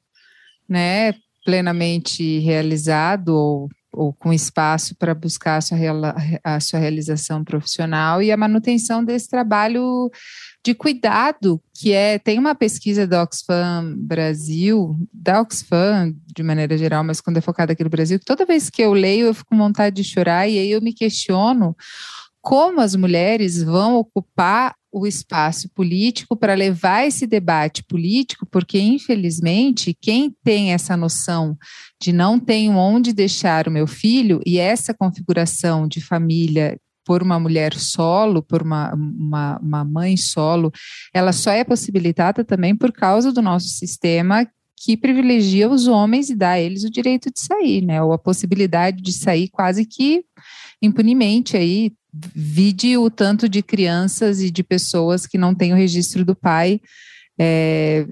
[0.69, 1.13] né,
[1.43, 5.77] plenamente realizado ou, ou com espaço para buscar a sua,
[6.43, 10.11] a sua realização profissional e a manutenção desse trabalho
[10.63, 17.03] de cuidado, que é, tem uma pesquisa da Oxfam Brasil, da Oxfam de maneira geral,
[17.03, 19.57] mas quando é focada aqui no Brasil, toda vez que eu leio eu fico com
[19.57, 21.75] vontade de chorar e aí eu me questiono
[22.41, 29.95] como as mulheres vão ocupar o espaço político para levar esse debate político, porque infelizmente
[29.99, 31.57] quem tem essa noção
[32.01, 37.39] de não tenho onde deixar o meu filho e essa configuração de família por uma
[37.39, 40.71] mulher solo, por uma, uma, uma mãe solo,
[41.13, 44.47] ela só é possibilitada também por causa do nosso sistema
[44.81, 48.01] que privilegia os homens e dá a eles o direito de sair, né?
[48.01, 50.23] Ou a possibilidade de sair quase que
[50.81, 51.91] impunemente aí.
[52.11, 56.81] Vide o tanto de crianças e de pessoas que não têm o registro do pai
[57.39, 58.05] é,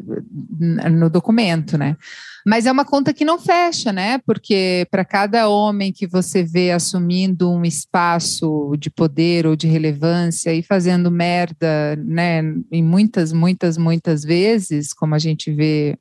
[0.90, 1.98] no documento, né?
[2.46, 4.20] Mas é uma conta que não fecha, né?
[4.20, 10.54] Porque para cada homem que você vê assumindo um espaço de poder ou de relevância
[10.54, 12.42] e fazendo merda, né?
[12.72, 16.00] Em muitas, muitas, muitas vezes, como a gente vê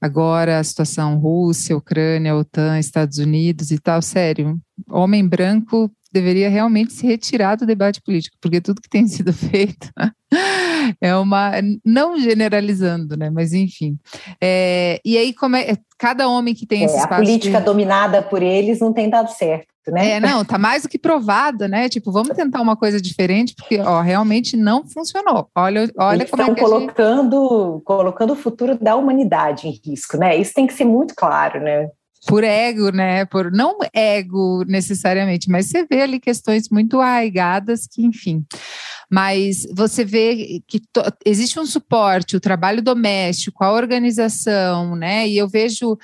[0.00, 4.60] agora a situação Rússia, Ucrânia, OTAN, Estados Unidos e tal, sério,
[4.90, 9.90] homem branco deveria realmente se retirar do debate político, porque tudo que tem sido feito
[11.00, 11.52] é uma.
[11.84, 13.30] Não generalizando, né?
[13.30, 13.98] Mas enfim.
[14.40, 15.76] É, e aí, como é.
[15.98, 17.14] Cada homem que tem é, esse espaço.
[17.14, 17.64] A política de...
[17.64, 19.66] dominada por eles não tem dado certo.
[19.88, 20.10] Né?
[20.10, 21.88] É, não, tá mais do que provada, né?
[21.88, 25.48] Tipo, vamos tentar uma coisa diferente, porque ó, realmente não funcionou.
[25.54, 27.84] Olha, olha Eles como estão é colocando, gente...
[27.84, 30.36] colocando o futuro da humanidade em risco, né?
[30.36, 31.88] Isso tem que ser muito claro, né?
[32.26, 33.24] Por ego, né?
[33.24, 38.44] Por não ego necessariamente, mas você vê ali questões muito arraigadas que, enfim.
[39.10, 40.80] Mas você vê que
[41.24, 45.28] existe um suporte, o trabalho doméstico, a organização, né?
[45.28, 45.96] E eu vejo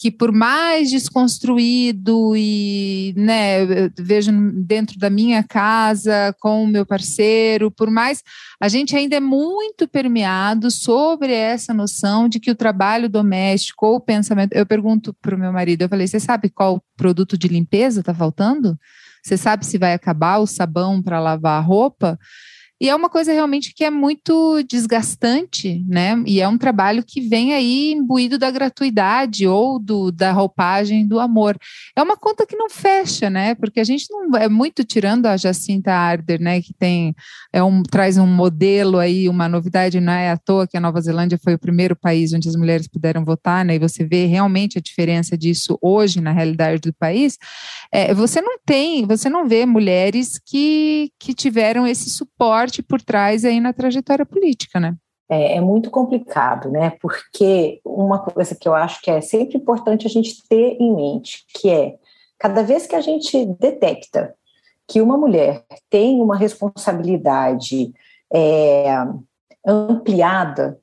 [0.00, 7.70] que por mais desconstruído e, né, vejo dentro da minha casa com o meu parceiro,
[7.70, 8.22] por mais
[8.58, 13.96] a gente ainda é muito permeado sobre essa noção de que o trabalho doméstico ou
[13.96, 14.54] o pensamento.
[14.54, 18.14] Eu pergunto para o meu marido, eu falei, você sabe qual produto de limpeza está
[18.14, 18.78] faltando?
[19.22, 22.18] Você sabe se vai acabar o sabão para lavar a roupa?
[22.80, 26.22] E é uma coisa realmente que é muito desgastante, né?
[26.26, 31.20] E é um trabalho que vem aí imbuído da gratuidade ou do, da roupagem do
[31.20, 31.58] amor.
[31.94, 33.54] É uma conta que não fecha, né?
[33.54, 36.62] Porque a gente não é muito tirando a Jacinta Arder, né?
[36.62, 37.14] Que tem
[37.52, 41.02] é um traz um modelo aí, uma novidade, não é à toa que a Nova
[41.02, 43.74] Zelândia foi o primeiro país onde as mulheres puderam votar, né?
[43.74, 47.36] E você vê realmente a diferença disso hoje na realidade do país.
[47.92, 53.02] É, você não tem, você não vê mulheres que, que tiveram esse suporte forte por
[53.02, 54.94] trás aí na trajetória política, né?
[55.28, 56.90] É, é, muito complicado, né?
[57.00, 61.44] Porque uma coisa que eu acho que é sempre importante a gente ter em mente,
[61.54, 61.96] que é
[62.38, 64.34] cada vez que a gente detecta
[64.88, 67.92] que uma mulher tem uma responsabilidade
[68.32, 68.86] é,
[69.64, 70.78] ampliada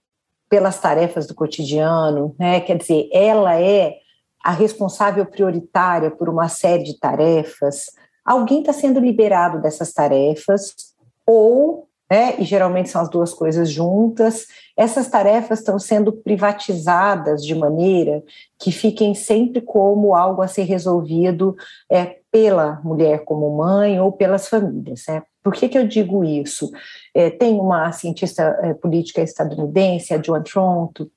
[0.49, 2.61] pelas tarefas do cotidiano, né?
[2.61, 3.95] Quer dizer, ela é
[4.43, 7.87] a responsável prioritária por uma série de tarefas.
[8.23, 10.95] Alguém está sendo liberado dessas tarefas
[11.27, 17.53] ou, né, e geralmente são as duas coisas juntas, essas tarefas estão sendo privatizadas de
[17.53, 18.23] maneira
[18.57, 21.55] que fiquem sempre como algo a ser resolvido
[21.91, 25.03] é, pela mulher como mãe ou pelas famílias.
[25.07, 25.23] Né?
[25.43, 26.69] Por que, que eu digo isso?
[27.13, 31.09] É, tem uma cientista é, política estadunidense, a Joan Tronto,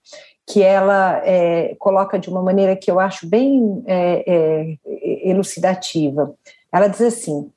[0.47, 6.35] que ela é, coloca de uma maneira que eu acho bem é, é, elucidativa.
[6.73, 7.51] Ela diz assim: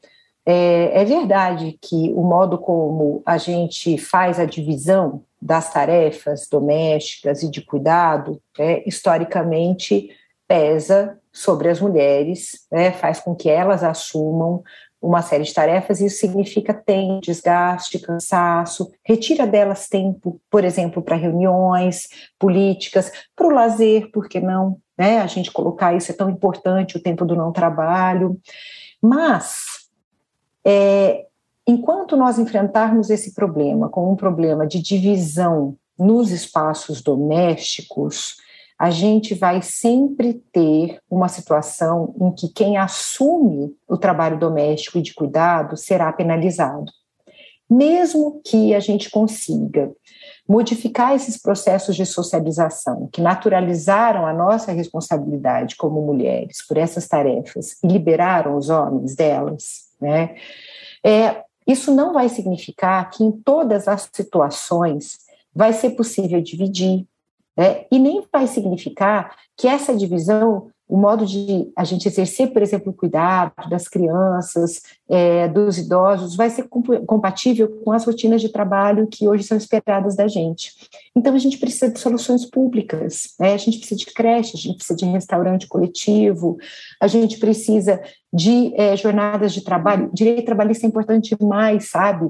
[0.45, 7.43] é, é, verdade que o modo como a gente faz a divisão das tarefas domésticas
[7.43, 10.10] e de cuidado, é, historicamente
[10.48, 14.63] pesa sobre as mulheres, né, faz com que elas assumam
[15.02, 21.02] uma série de tarefas, e isso significa tempo, desgaste, cansaço, retira delas tempo, por exemplo,
[21.02, 22.08] para reuniões
[22.39, 24.77] políticas, para o lazer, por que não?
[24.98, 25.19] Né?
[25.19, 28.39] A gente colocar isso é tão importante, o tempo do não trabalho.
[29.02, 29.83] Mas,
[30.65, 31.25] é,
[31.67, 38.37] enquanto nós enfrentarmos esse problema como um problema de divisão nos espaços domésticos,
[38.77, 45.01] a gente vai sempre ter uma situação em que quem assume o trabalho doméstico e
[45.01, 46.91] de cuidado será penalizado.
[47.69, 49.91] Mesmo que a gente consiga
[50.47, 57.77] modificar esses processos de socialização que naturalizaram a nossa responsabilidade como mulheres por essas tarefas
[57.83, 60.35] e liberaram os homens delas, né?
[61.04, 65.19] É, isso não vai significar que em todas as situações
[65.56, 67.06] vai ser possível dividir,
[67.56, 67.85] né?
[67.91, 72.91] E nem vai significar que essa divisão, o modo de a gente exercer, por exemplo,
[72.91, 74.79] o cuidado das crianças,
[75.10, 76.69] é, dos idosos, vai ser
[77.08, 80.71] compatível com as rotinas de trabalho que hoje são esperadas da gente.
[81.15, 83.56] Então, a gente precisa de soluções públicas, né?
[83.56, 86.58] a gente precisa de creche, a gente precisa de restaurante coletivo,
[87.02, 88.00] a gente precisa
[88.31, 90.12] de é, jornadas de trabalho.
[90.13, 92.29] Direito trabalhista é importante demais, sabe?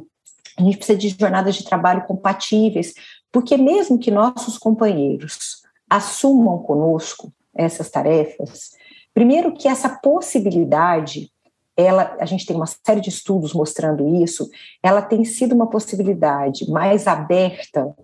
[0.57, 2.93] A gente precisa de jornadas de trabalho compatíveis,
[3.29, 8.71] porque mesmo que nossos companheiros assumam conosco essas tarefas,
[9.13, 11.31] primeiro que essa possibilidade,
[11.77, 14.49] ela, a gente tem uma série de estudos mostrando isso,
[14.81, 17.95] ela tem sido uma possibilidade mais aberta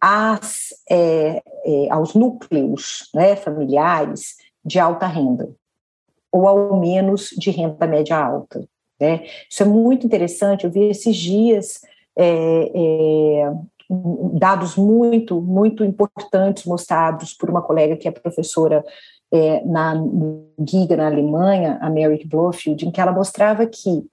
[0.00, 5.50] às, é, é, aos núcleos né, familiares de alta renda,
[6.30, 8.66] ou ao menos de renda média alta.
[9.00, 9.26] Né?
[9.50, 10.64] Isso é muito interessante.
[10.64, 11.80] Eu vi esses dias
[12.16, 13.52] é, é,
[14.34, 18.84] dados muito, muito importantes mostrados por uma colega que é professora
[19.32, 19.94] é, na
[20.66, 24.04] Giga, na Alemanha, a Mary Blofield, em que ela mostrava que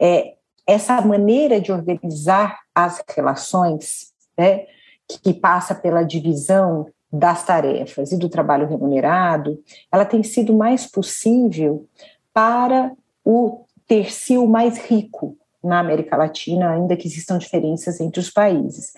[0.00, 0.34] é,
[0.66, 4.66] essa maneira de organizar as relações, né,
[5.06, 9.62] que passa pela divisão das tarefas e do trabalho remunerado,
[9.92, 11.86] ela tem sido mais possível
[12.32, 12.90] para
[13.22, 18.94] o tercio mais rico na América Latina, ainda que existam diferenças entre os países.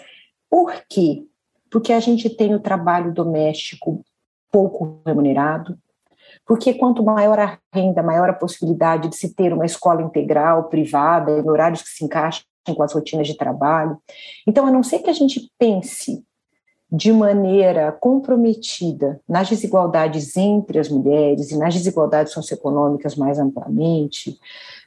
[0.54, 1.26] Por quê?
[1.68, 4.04] Porque a gente tem o trabalho doméstico
[4.52, 5.76] pouco remunerado,
[6.46, 11.32] porque quanto maior a renda, maior a possibilidade de se ter uma escola integral, privada,
[11.32, 13.98] em horários que se encaixem com as rotinas de trabalho.
[14.46, 16.24] Então, a não ser que a gente pense
[16.88, 24.38] de maneira comprometida nas desigualdades entre as mulheres e nas desigualdades socioeconômicas mais amplamente,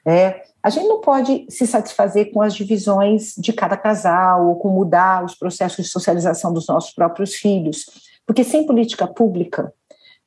[0.05, 4.67] é, a gente não pode se satisfazer com as divisões de cada casal ou com
[4.67, 7.85] mudar os processos de socialização dos nossos próprios filhos,
[8.25, 9.73] porque sem política pública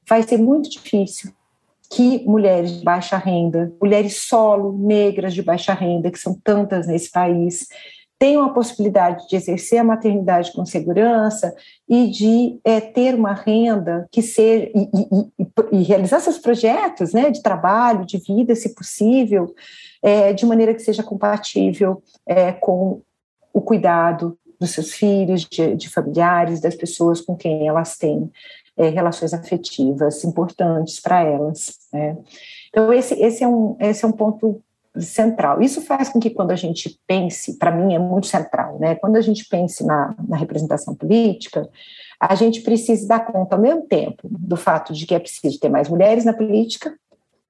[0.08, 1.30] vai ser muito difícil
[1.90, 7.10] que mulheres de baixa renda, mulheres solo, negras de baixa renda, que são tantas nesse
[7.10, 7.68] país,
[8.20, 11.56] tenham a possibilidade de exercer a maternidade com segurança
[11.88, 17.14] e de é, ter uma renda que seja e, e, e, e, realizar seus projetos
[17.14, 19.54] né, de trabalho, de vida, se possível,
[20.02, 23.00] é, de maneira que seja compatível é, com
[23.54, 28.30] o cuidado dos seus filhos, de, de, familiares, das pessoas com quem elas têm
[28.76, 31.78] é, relações afetivas importantes para elas.
[31.90, 32.18] Né?
[32.68, 34.62] Então, esse, esse, é um, esse é um ponto
[34.98, 35.62] central.
[35.62, 38.96] Isso faz com que quando a gente pense, para mim é muito central, né?
[38.96, 41.68] Quando a gente pense na, na, representação política,
[42.18, 45.68] a gente precisa dar conta ao mesmo tempo do fato de que é preciso ter
[45.68, 46.92] mais mulheres na política,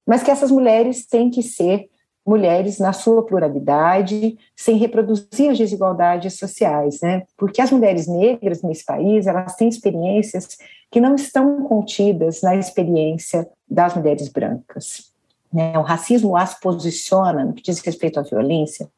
[0.07, 1.89] mas que essas mulheres têm que ser
[2.27, 7.23] mulheres na sua pluralidade, sem reproduzir as desigualdades sociais, né?
[7.37, 10.59] Porque as mulheres negras nesse país, elas têm experiências
[10.91, 15.10] que não estão contidas na experiência das mulheres brancas.
[15.53, 15.79] Né?
[15.79, 18.89] O racismo as posiciona no que diz respeito à violência,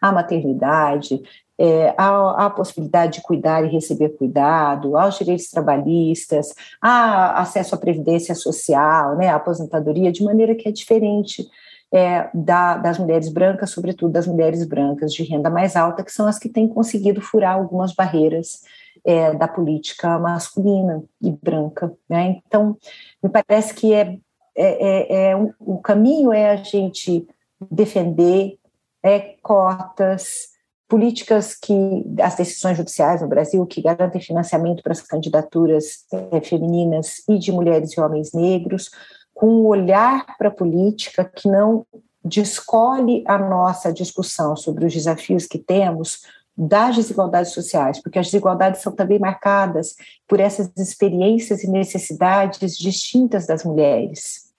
[0.00, 1.20] à maternidade,
[1.58, 7.78] é, à, à, possibilidade de cuidar e receber cuidado, aos direitos trabalhistas, a acesso à
[7.78, 11.46] previdência social, né, à aposentadoria, de maneira que é diferente
[11.92, 16.26] é, da, das mulheres brancas, sobretudo das mulheres brancas de renda mais alta, que são
[16.26, 18.62] as que têm conseguido furar algumas barreiras
[19.04, 21.92] é, da política masculina e branca.
[22.08, 22.40] Né?
[22.46, 22.76] Então,
[23.22, 24.18] me parece que é,
[24.60, 27.26] é, é, é o caminho é a gente
[27.70, 28.58] defender
[29.02, 30.50] é, cotas,
[30.88, 37.22] políticas que as decisões judiciais no Brasil que garantem financiamento para as candidaturas é, femininas
[37.28, 38.90] e de mulheres e homens negros,
[39.32, 41.86] com um olhar para a política que não
[42.22, 46.22] descolhe a nossa discussão sobre os desafios que temos
[46.56, 49.94] das desigualdades sociais, porque as desigualdades são também marcadas
[50.28, 54.49] por essas experiências e necessidades distintas das mulheres.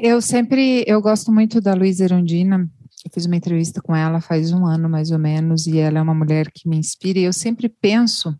[0.00, 2.68] Eu sempre, eu gosto muito da Luísa Erundina,
[3.04, 6.02] eu fiz uma entrevista com ela faz um ano, mais ou menos, e ela é
[6.02, 8.34] uma mulher que me inspira, e eu sempre penso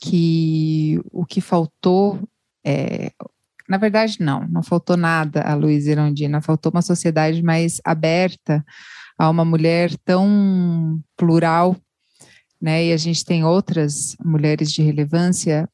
[0.00, 2.18] que o que faltou
[2.64, 3.12] é,
[3.68, 8.64] na verdade, não, não faltou nada a Luísa Irondina, faltou uma sociedade mais aberta
[9.18, 11.76] a uma mulher tão plural,
[12.60, 12.86] né?
[12.86, 15.68] E a gente tem outras mulheres de relevância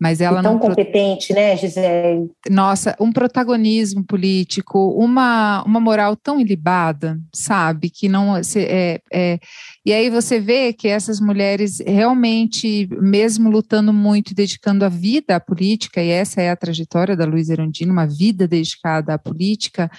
[0.00, 2.30] mas ela e tão não competente, né, Gisele?
[2.48, 9.38] Nossa, um protagonismo político, uma, uma moral tão ilibada, sabe, que não se, é, é,
[9.84, 15.40] e aí você vê que essas mulheres realmente, mesmo lutando muito, dedicando a vida à
[15.40, 19.90] política, e essa é a trajetória da Luísa Erundina, uma vida dedicada à política,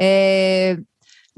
[0.00, 0.78] é,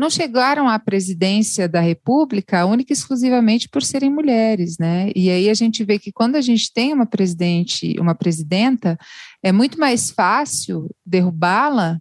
[0.03, 5.13] não chegaram à presidência da República única e exclusivamente por serem mulheres, né?
[5.15, 8.99] E aí a gente vê que quando a gente tem uma presidente, uma presidenta,
[9.45, 12.01] é muito mais fácil derrubá-la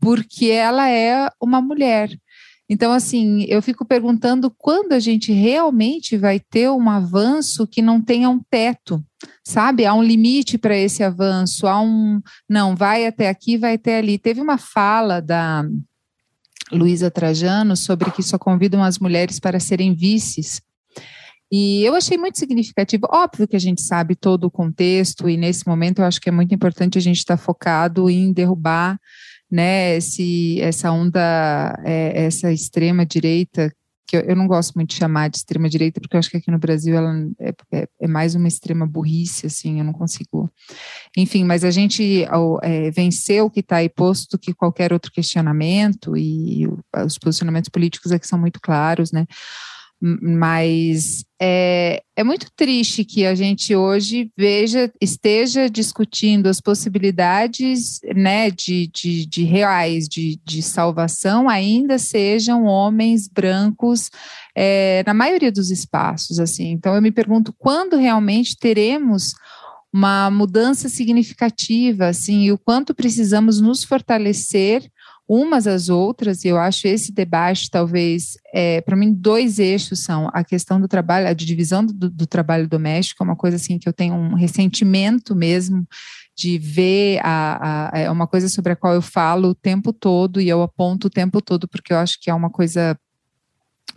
[0.00, 2.08] porque ela é uma mulher.
[2.70, 8.00] Então, assim, eu fico perguntando quando a gente realmente vai ter um avanço que não
[8.00, 9.04] tenha um teto,
[9.46, 9.84] sabe?
[9.84, 12.22] Há um limite para esse avanço, há um.
[12.48, 14.18] Não, vai até aqui, vai até ali.
[14.18, 15.64] Teve uma fala da
[16.72, 20.60] Luísa Trajano sobre que só convidam as mulheres para serem vices.
[21.50, 23.06] E eu achei muito significativo.
[23.10, 26.32] Óbvio que a gente sabe todo o contexto, e nesse momento eu acho que é
[26.32, 28.98] muito importante a gente estar focado em derrubar
[29.50, 33.72] né, esse, essa onda, é, essa extrema direita
[34.06, 36.36] que eu, eu, não gosto muito de chamar de extrema direita, porque eu acho que
[36.36, 40.50] aqui no Brasil ela é, é, é mais uma extrema burrice, assim, eu não consigo.
[41.16, 42.24] Enfim, mas a gente
[42.62, 46.68] é, venceu o que está aí posto que qualquer outro questionamento, e
[47.04, 49.26] os posicionamentos políticos aqui são muito claros, né?
[50.00, 58.50] Mas é, é muito triste que a gente hoje veja, esteja discutindo as possibilidades né,
[58.50, 64.10] de, de, de reais de, de salvação, ainda sejam homens brancos
[64.54, 66.38] é, na maioria dos espaços.
[66.38, 66.70] assim.
[66.72, 69.34] Então eu me pergunto quando realmente teremos
[69.92, 74.90] uma mudança significativa, assim, e o quanto precisamos nos fortalecer
[75.28, 80.30] umas às outras, e eu acho esse debate, talvez, é, para mim, dois eixos são
[80.32, 83.88] a questão do trabalho, a divisão do, do, trabalho doméstico, é uma coisa assim que
[83.88, 85.86] eu tenho um ressentimento mesmo
[86.36, 90.40] de ver, a, a, é uma coisa sobre a qual eu falo o tempo todo
[90.40, 92.96] e eu aponto o tempo todo, porque eu acho que é uma coisa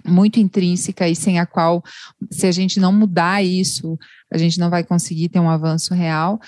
[0.05, 1.83] muito intrínseca e sem a qual,
[2.31, 3.97] se a gente não mudar isso,
[4.31, 6.39] a gente não vai conseguir ter um avanço real.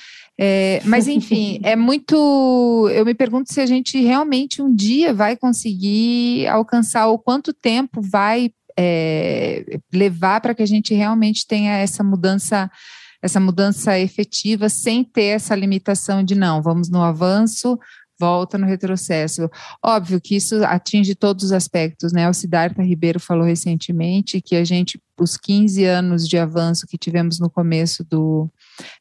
[0.44, 2.90] É, mas, enfim, é muito.
[2.92, 8.02] Eu me pergunto se a gente realmente um dia vai conseguir alcançar o quanto tempo
[8.02, 12.72] vai é, levar para que a gente realmente tenha essa mudança
[13.24, 17.78] essa mudança efetiva sem ter essa limitação de não, vamos no avanço,
[18.20, 19.48] volta no retrocesso.
[19.84, 22.28] Óbvio que isso atinge todos os aspectos, né?
[22.28, 27.40] O Siddhartha Ribeiro falou recentemente que a gente, os 15 anos de avanço que tivemos
[27.40, 28.50] no começo do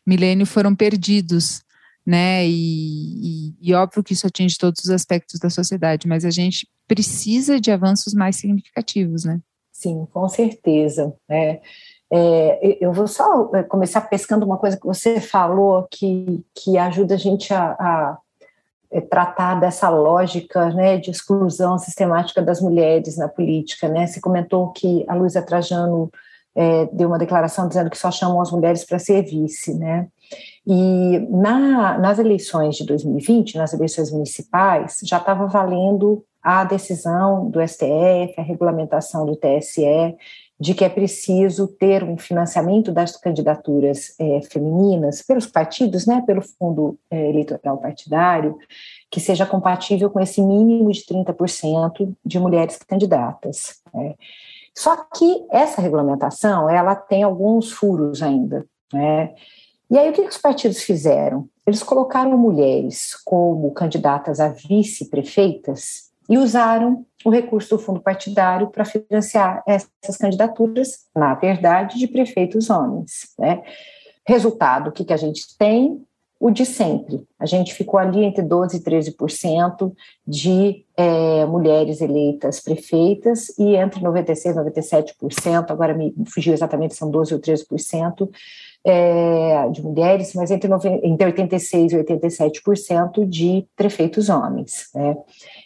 [0.06, 1.62] milênio foram perdidos,
[2.06, 2.46] né?
[2.46, 6.68] E, e, e óbvio que isso atinge todos os aspectos da sociedade, mas a gente
[6.88, 9.40] precisa de avanços mais significativos, né?
[9.72, 11.14] Sim, com certeza.
[11.28, 11.60] É,
[12.12, 17.14] é, eu vou só é, começar pescando uma coisa que você falou que, que ajuda
[17.14, 18.18] a gente a, a
[18.90, 23.88] é, tratar dessa lógica né, de exclusão sistemática das mulheres na política.
[23.88, 24.06] Né?
[24.06, 26.10] Você comentou que a Luísa Trajano
[26.54, 29.74] é, deu uma declaração dizendo que só chamam as mulheres para ser vice.
[29.74, 30.08] Né?
[30.66, 37.60] E na, nas eleições de 2020, nas eleições municipais, já estava valendo a decisão do
[37.66, 40.16] STF, a regulamentação do TSE,
[40.58, 46.42] de que é preciso ter um financiamento das candidaturas é, femininas pelos partidos, né, pelo
[46.42, 48.58] fundo é, eleitoral partidário,
[49.10, 53.80] que seja compatível com esse mínimo de 30% de mulheres candidatas.
[53.92, 54.14] Né.
[54.76, 59.34] Só que essa regulamentação, ela tem alguns furos ainda, né,
[59.90, 61.48] e aí o que os partidos fizeram?
[61.66, 68.84] Eles colocaram mulheres como candidatas a vice-prefeitas e usaram o recurso do fundo partidário para
[68.84, 73.34] financiar essas candidaturas, na verdade, de prefeitos homens.
[73.36, 73.62] Né?
[74.24, 76.00] Resultado, o que, que a gente tem?
[76.40, 77.22] O de sempre.
[77.38, 79.92] A gente ficou ali entre 12% e 13%
[80.26, 87.10] de é, mulheres eleitas prefeitas e entre 96% e 97%, agora me fugiu exatamente, são
[87.10, 88.30] 12% ou 13%,
[88.82, 90.70] é, de mulheres, mas entre,
[91.02, 94.88] entre 86% e 87% de prefeitos homens.
[94.94, 95.16] Né?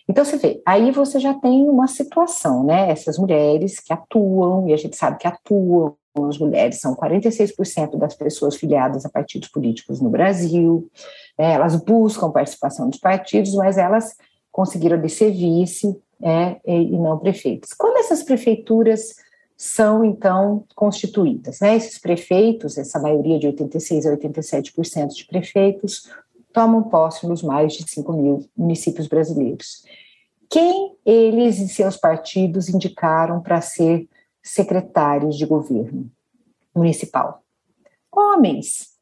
[0.09, 2.91] Então, você vê, aí você já tem uma situação, né?
[2.91, 8.15] Essas mulheres que atuam, e a gente sabe que atuam, as mulheres são 46% das
[8.15, 10.89] pessoas filiadas a partidos políticos no Brasil,
[11.39, 11.55] né?
[11.55, 14.17] elas buscam participação dos partidos, mas elas
[14.53, 17.73] conseguiram descer vice é, e não prefeitos.
[17.73, 19.17] Quando essas prefeituras
[19.57, 21.77] são, então, constituídas, né?
[21.77, 26.11] Esses prefeitos, essa maioria de 86% a 87% de prefeitos,
[26.53, 29.85] tomam posse nos mais de 5 mil municípios brasileiros.
[30.49, 34.09] Quem eles e seus partidos indicaram para ser
[34.45, 36.11] secretários de governo
[36.75, 37.43] municipal?
[38.13, 38.95] Homens.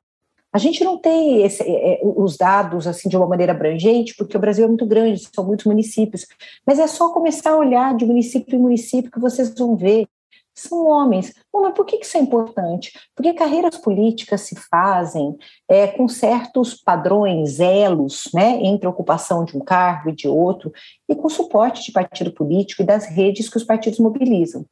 [0.52, 4.36] A gente não tem esse, é, é, os dados assim de uma maneira abrangente, porque
[4.36, 6.26] o Brasil é muito grande, são muitos municípios,
[6.66, 10.06] mas é só começar a olhar de município em município que vocês vão ver
[10.54, 11.32] são homens.
[11.52, 12.92] Bom, mas por que isso é importante?
[13.14, 15.36] Porque carreiras políticas se fazem
[15.68, 20.72] é, com certos padrões, elos, né, entre a ocupação de um cargo e de outro,
[21.08, 24.66] e com suporte de partido político e das redes que os partidos mobilizam.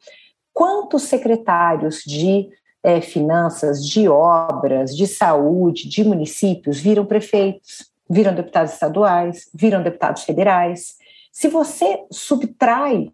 [0.52, 2.48] Quantos secretários de
[2.82, 10.24] é, finanças, de obras, de saúde, de municípios viram prefeitos, viram deputados estaduais, viram deputados
[10.24, 10.96] federais?
[11.32, 13.10] Se você subtrai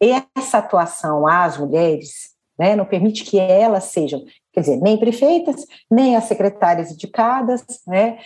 [0.00, 6.16] essa atuação às mulheres né, não permite que elas sejam, quer dizer, nem prefeitas, nem
[6.16, 8.18] as secretárias indicadas, né?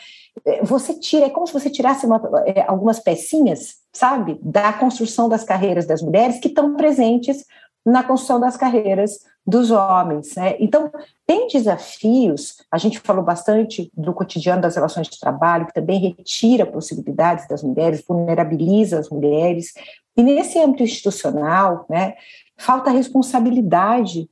[0.62, 5.42] Você tira, é como se você tirasse uma, é, algumas pecinhas, sabe, da construção das
[5.42, 7.44] carreiras das mulheres que estão presentes
[7.84, 10.34] na construção das carreiras dos homens.
[10.36, 10.56] Né?
[10.60, 10.90] Então,
[11.26, 16.66] tem desafios, a gente falou bastante do cotidiano das relações de trabalho, que também retira
[16.66, 19.72] possibilidades das mulheres, vulnerabiliza as mulheres,
[20.16, 22.14] e nesse âmbito institucional, né,
[22.58, 24.28] falta responsabilidade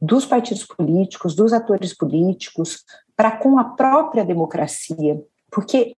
[0.00, 2.84] dos partidos políticos, dos atores políticos,
[3.16, 5.96] para com a própria democracia, porque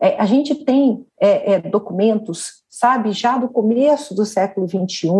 [0.00, 5.10] é, a gente tem é, é, documentos, sabe, já do começo do século XXI,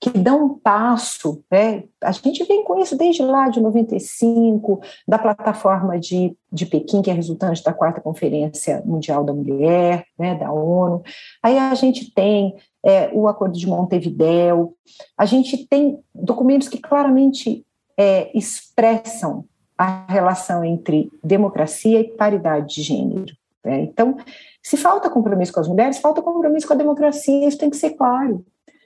[0.00, 1.82] que dão um passo, né?
[2.00, 7.10] a gente vem com isso desde lá de 95, da plataforma de, de Pequim, que
[7.10, 11.02] é resultante da quarta Conferência Mundial da Mulher, né, da ONU,
[11.42, 12.54] aí a gente tem
[12.84, 14.74] é, o Acordo de Montevidéu,
[15.18, 17.66] a gente tem documentos que claramente
[17.98, 19.44] é, expressam
[19.76, 23.34] a relação entre democracia e paridade de gênero.
[23.64, 23.80] Né?
[23.80, 24.16] Então,
[24.62, 27.90] se falta compromisso com as mulheres, falta compromisso com a democracia, isso tem que ser
[27.90, 28.44] claro.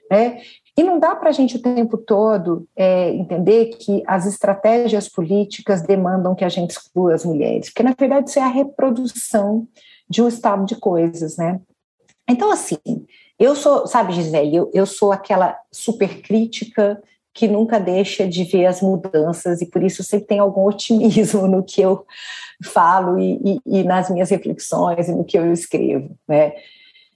[0.09, 0.39] Né?
[0.77, 5.81] E não dá para a gente o tempo todo é, entender que as estratégias políticas
[5.81, 9.67] demandam que a gente exclua as mulheres, porque na verdade isso é a reprodução
[10.09, 11.59] de um estado de coisas, né?
[12.29, 12.77] Então, assim,
[13.39, 17.01] eu sou, sabe, Gisele, eu, eu sou aquela super crítica
[17.35, 21.61] que nunca deixa de ver as mudanças e por isso sempre tem algum otimismo no
[21.61, 22.05] que eu
[22.63, 26.53] falo e, e, e nas minhas reflexões e no que eu escrevo, né?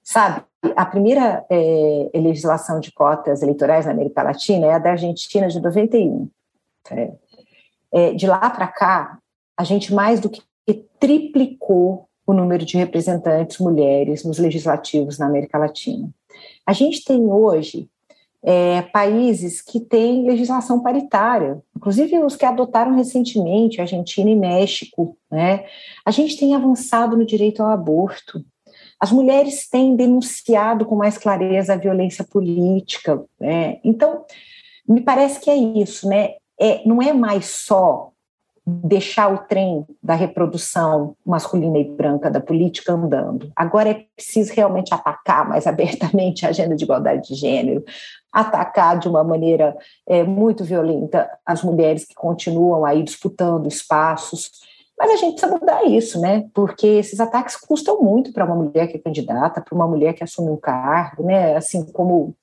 [0.03, 0.43] Sabe,
[0.75, 5.61] a primeira é, legislação de cotas eleitorais na América Latina é a da Argentina de
[5.61, 6.27] 91.
[6.91, 7.13] Né?
[7.91, 9.19] É, de lá para cá,
[9.55, 10.41] a gente mais do que
[10.99, 16.09] triplicou o número de representantes mulheres nos legislativos na América Latina.
[16.65, 17.87] A gente tem hoje
[18.43, 25.17] é, países que têm legislação paritária, inclusive os que adotaram recentemente, Argentina e México.
[25.29, 25.65] Né?
[26.05, 28.43] A gente tem avançado no direito ao aborto.
[28.99, 33.23] As mulheres têm denunciado com mais clareza a violência política.
[33.39, 33.79] Né?
[33.83, 34.25] Então,
[34.87, 36.33] me parece que é isso, né?
[36.61, 38.08] É, não é mais só
[38.83, 43.51] deixar o trem da reprodução masculina e branca da política andando.
[43.55, 47.83] Agora é preciso realmente atacar mais abertamente a agenda de igualdade de gênero,
[48.31, 49.75] atacar de uma maneira
[50.07, 54.51] é, muito violenta as mulheres que continuam aí disputando espaços.
[54.97, 56.47] Mas a gente precisa mudar isso, né?
[56.53, 60.23] Porque esses ataques custam muito para uma mulher que é candidata, para uma mulher que
[60.23, 61.55] assume um cargo, né?
[61.55, 62.35] Assim como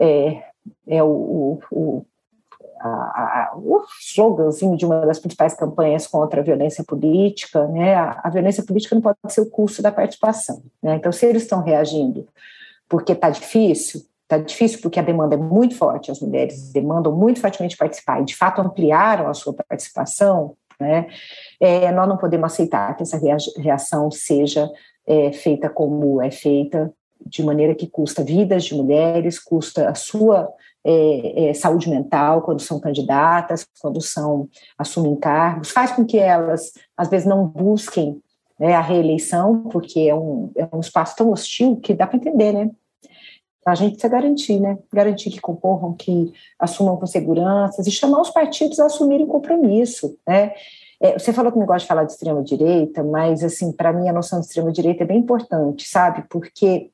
[0.00, 0.42] é,
[0.86, 2.06] é o, o
[2.88, 7.94] a, o sloganzinho de uma das principais campanhas contra a violência política, né?
[7.94, 10.96] A, a violência política não pode ser o custo da participação, né?
[10.96, 12.26] Então, se eles estão reagindo
[12.88, 17.40] porque está difícil, está difícil porque a demanda é muito forte, as mulheres demandam muito
[17.40, 21.06] fortemente participar e, de fato, ampliaram a sua participação, né?
[21.60, 23.18] É, nós não podemos aceitar que essa
[23.56, 24.70] reação seja
[25.06, 26.92] é, feita como é feita,
[27.24, 30.52] de maneira que custa vidas de mulheres, custa a sua
[30.84, 36.72] é, é, saúde mental quando são candidatas, quando são assumem cargos, faz com que elas
[36.96, 38.20] às vezes não busquem
[38.58, 42.52] né, a reeleição, porque é um, é um espaço tão hostil que dá para entender,
[42.52, 42.70] né?
[43.66, 44.78] A gente precisa garantir, né?
[44.92, 50.52] Garantir que concorram, que assumam com seguranças e chamar os partidos a assumirem compromisso, né?
[51.00, 54.08] É, você falou que não gosta de falar de extrema direita, mas assim, para mim
[54.08, 56.24] a noção de extrema direita é bem importante, sabe?
[56.28, 56.90] Porque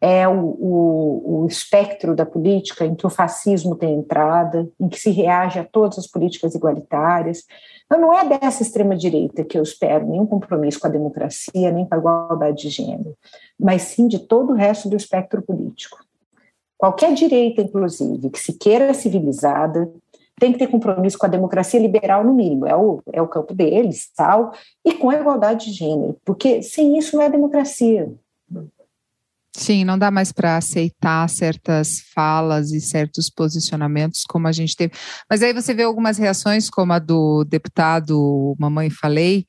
[0.00, 4.98] é o, o, o, espectro da política em que o fascismo tem entrada, em que
[4.98, 7.44] se reage a todas as políticas igualitárias.
[7.84, 11.94] Então, não é dessa extrema-direita que eu espero nenhum compromisso com a democracia, nem com
[11.94, 13.14] a igualdade de gênero,
[13.58, 15.98] mas sim de todo o resto do espectro político.
[16.78, 19.92] Qualquer direita, inclusive, que se queira civilizada,
[20.40, 23.52] tem que ter compromisso com a democracia liberal, no mínimo, é o, é o campo
[23.52, 28.10] deles, tal, e com a igualdade de gênero, porque sem isso não é democracia.
[29.56, 34.92] Sim, não dá mais para aceitar certas falas e certos posicionamentos como a gente teve.
[35.28, 39.44] Mas aí você vê algumas reações, como a do deputado Mamãe Falei,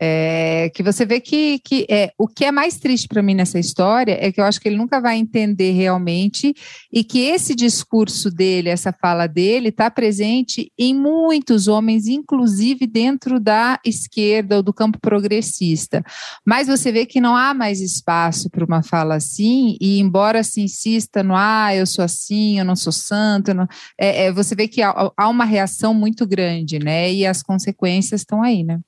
[0.00, 3.58] é, que você vê que, que é, o que é mais triste para mim nessa
[3.58, 6.54] história é que eu acho que ele nunca vai entender realmente
[6.92, 13.40] e que esse discurso dele, essa fala dele, está presente em muitos homens, inclusive dentro
[13.40, 16.04] da esquerda ou do campo progressista.
[16.44, 20.60] Mas você vê que não há mais espaço para uma fala assim, e embora se
[20.60, 23.66] insista no ah, eu sou assim, eu não sou santo, não,
[23.98, 27.12] é, é, você vê que há, há uma reação muito grande, né?
[27.12, 28.80] E as consequências estão aí, né?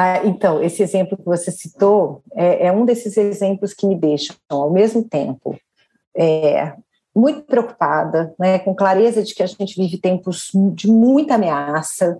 [0.00, 4.36] Ah, então, esse exemplo que você citou é, é, um desses exemplos que me deixam,
[4.48, 5.58] ao mesmo tempo,
[6.16, 6.72] é,
[7.12, 12.16] muito preocupada, né, com clareza de que a gente vive tempos de muita ameaça,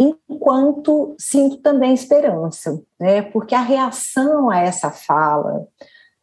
[0.00, 5.68] enquanto sinto também esperança, né, porque a reação a essa fala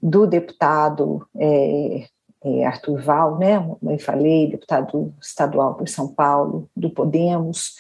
[0.04, 2.08] do deputado é,
[2.44, 7.76] é, Arthur Val, né, como eu falei, deputado estadual por São Paulo, do Podemos,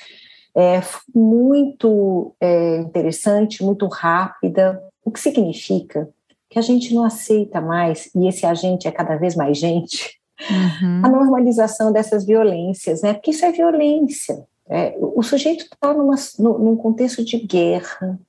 [0.55, 0.81] é
[1.13, 6.09] muito é, interessante, muito rápida, o que significa
[6.49, 10.19] que a gente não aceita mais, e esse agente é cada vez mais gente,
[10.49, 11.01] uhum.
[11.03, 13.13] a normalização dessas violências, né?
[13.13, 14.43] Porque isso é violência.
[14.67, 18.19] É, o sujeito está num contexto de guerra,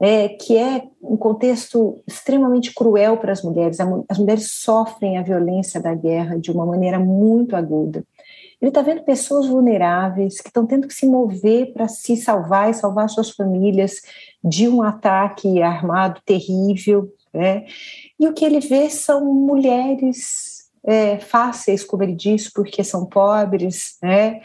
[0.00, 3.78] é, que é um contexto extremamente cruel para as mulheres.
[4.08, 8.04] As mulheres sofrem a violência da guerra de uma maneira muito aguda.
[8.60, 12.74] Ele está vendo pessoas vulneráveis que estão tendo que se mover para se salvar e
[12.74, 14.02] salvar suas famílias
[14.44, 17.10] de um ataque armado terrível.
[17.32, 17.64] Né?
[18.18, 23.96] E o que ele vê são mulheres é, fáceis, como ele diz, porque são pobres.
[24.02, 24.40] Né?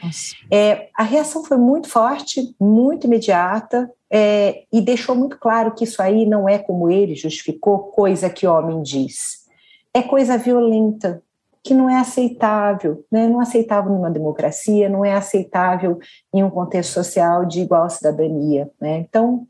[0.52, 6.02] É, a reação foi muito forte, muito imediata, é, e deixou muito claro que isso
[6.02, 9.46] aí não é como ele justificou, coisa que homem diz.
[9.94, 11.22] É coisa violenta,
[11.66, 13.28] que não é aceitável, né?
[13.28, 15.98] não é aceitável numa democracia, não é aceitável
[16.32, 18.70] em um contexto social de igual cidadania.
[18.80, 19.00] Né?
[19.00, 19.48] Então,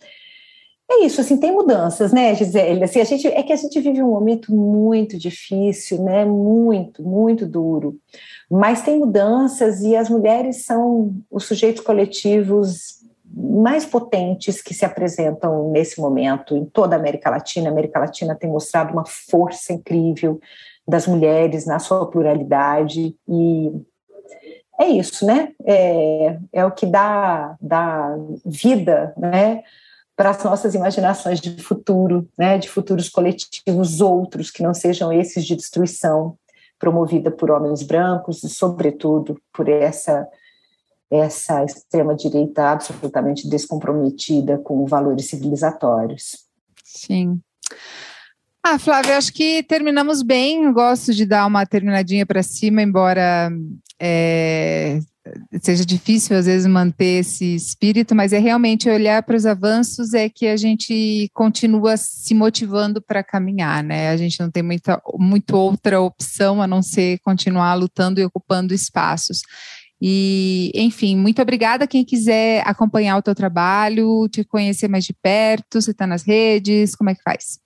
[0.89, 2.85] é isso, assim, tem mudanças, né, Gisele?
[2.85, 7.45] Assim, a gente, é que a gente vive um momento muito difícil, né, muito, muito
[7.45, 7.97] duro,
[8.49, 13.03] mas tem mudanças e as mulheres são os sujeitos coletivos
[13.35, 17.67] mais potentes que se apresentam nesse momento em toda a América Latina.
[17.67, 20.39] A América Latina tem mostrado uma força incrível,
[20.87, 23.71] das mulheres na sua pluralidade e
[24.79, 25.53] é isso, né?
[25.65, 28.15] É, é o que dá, dá
[28.45, 29.63] vida, né?
[30.15, 32.57] Para as nossas imaginações de futuro, né?
[32.57, 36.37] De futuros coletivos outros que não sejam esses de destruição
[36.77, 40.27] promovida por homens brancos e, sobretudo, por essa
[41.09, 46.45] essa extrema direita absolutamente descomprometida com valores civilizatórios.
[46.83, 47.39] Sim.
[48.67, 50.73] Ah, Flávia, acho que terminamos bem.
[50.73, 53.51] Gosto de dar uma terminadinha para cima, embora
[54.01, 54.97] é,
[55.61, 60.29] seja difícil às vezes manter esse espírito, mas é realmente olhar para os avanços é
[60.29, 64.09] que a gente continua se motivando para caminhar, né?
[64.09, 68.73] A gente não tem muita muito outra opção a não ser continuar lutando e ocupando
[68.73, 69.41] espaços.
[70.01, 71.85] E, enfim, muito obrigada.
[71.85, 76.95] Quem quiser acompanhar o teu trabalho, te conhecer mais de perto, você está nas redes,
[76.95, 77.63] como é que faz?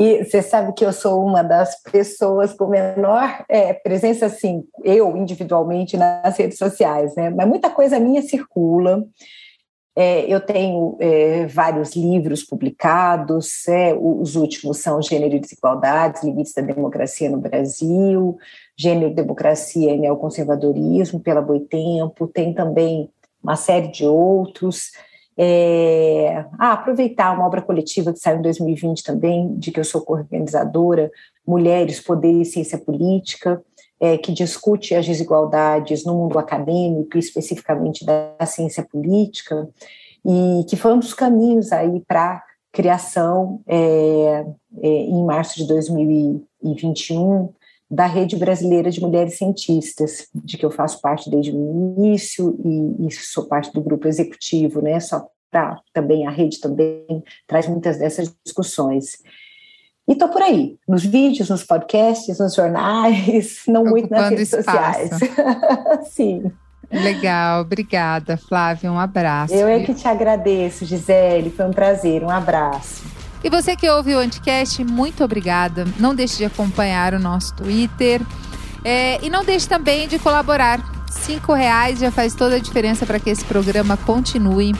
[0.00, 5.14] E você sabe que eu sou uma das pessoas com menor é, presença, assim, eu
[5.14, 7.28] individualmente nas redes sociais, né?
[7.28, 9.06] Mas muita coisa minha circula.
[9.94, 16.54] É, eu tenho é, vários livros publicados, é, os últimos são Gênero e Desigualdades, Limites
[16.54, 18.38] da Democracia no Brasil,
[18.78, 23.10] Gênero, Democracia e Neoconservadorismo, pela Boitempo, tem também
[23.42, 24.92] uma série de outros.
[25.42, 30.02] É, ah, aproveitar uma obra coletiva que saiu em 2020 também, de que eu sou
[30.02, 31.10] coorganizadora,
[31.46, 33.62] Mulheres, Poder e Ciência Política,
[33.98, 39.66] é, que discute as desigualdades no mundo acadêmico, especificamente da ciência política,
[40.26, 44.44] e que foi um dos caminhos aí para criação, é,
[44.82, 47.48] é, em março de 2021,
[47.90, 53.06] da Rede Brasileira de Mulheres Cientistas, de que eu faço parte desde o início e,
[53.08, 55.00] e sou parte do grupo executivo, né?
[55.00, 59.18] Só para também a rede também traz muitas dessas discussões.
[60.06, 64.52] E tô por aí, nos vídeos, nos podcasts, nos jornais, não Ocupando muito nas redes
[64.52, 65.08] espaço.
[65.08, 66.06] sociais.
[66.10, 66.52] Sim.
[66.92, 68.90] Legal, obrigada, Flávia.
[68.90, 69.54] Um abraço.
[69.54, 71.50] Eu é que te agradeço, Gisele.
[71.50, 72.24] Foi um prazer.
[72.24, 73.09] Um abraço.
[73.42, 75.86] E você que ouve o Anticast, muito obrigada.
[75.98, 78.20] Não deixe de acompanhar o nosso Twitter.
[78.84, 80.80] É, e não deixe também de colaborar.
[81.10, 84.74] Cinco reais já faz toda a diferença para que esse programa continue.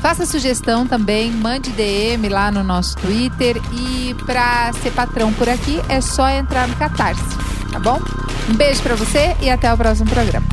[0.00, 5.80] Faça sugestão também, mande DM lá no nosso Twitter e para ser patrão por aqui
[5.88, 7.20] é só entrar no Catarse,
[7.72, 8.00] tá bom?
[8.48, 10.46] Um beijo para você e até o próximo programa.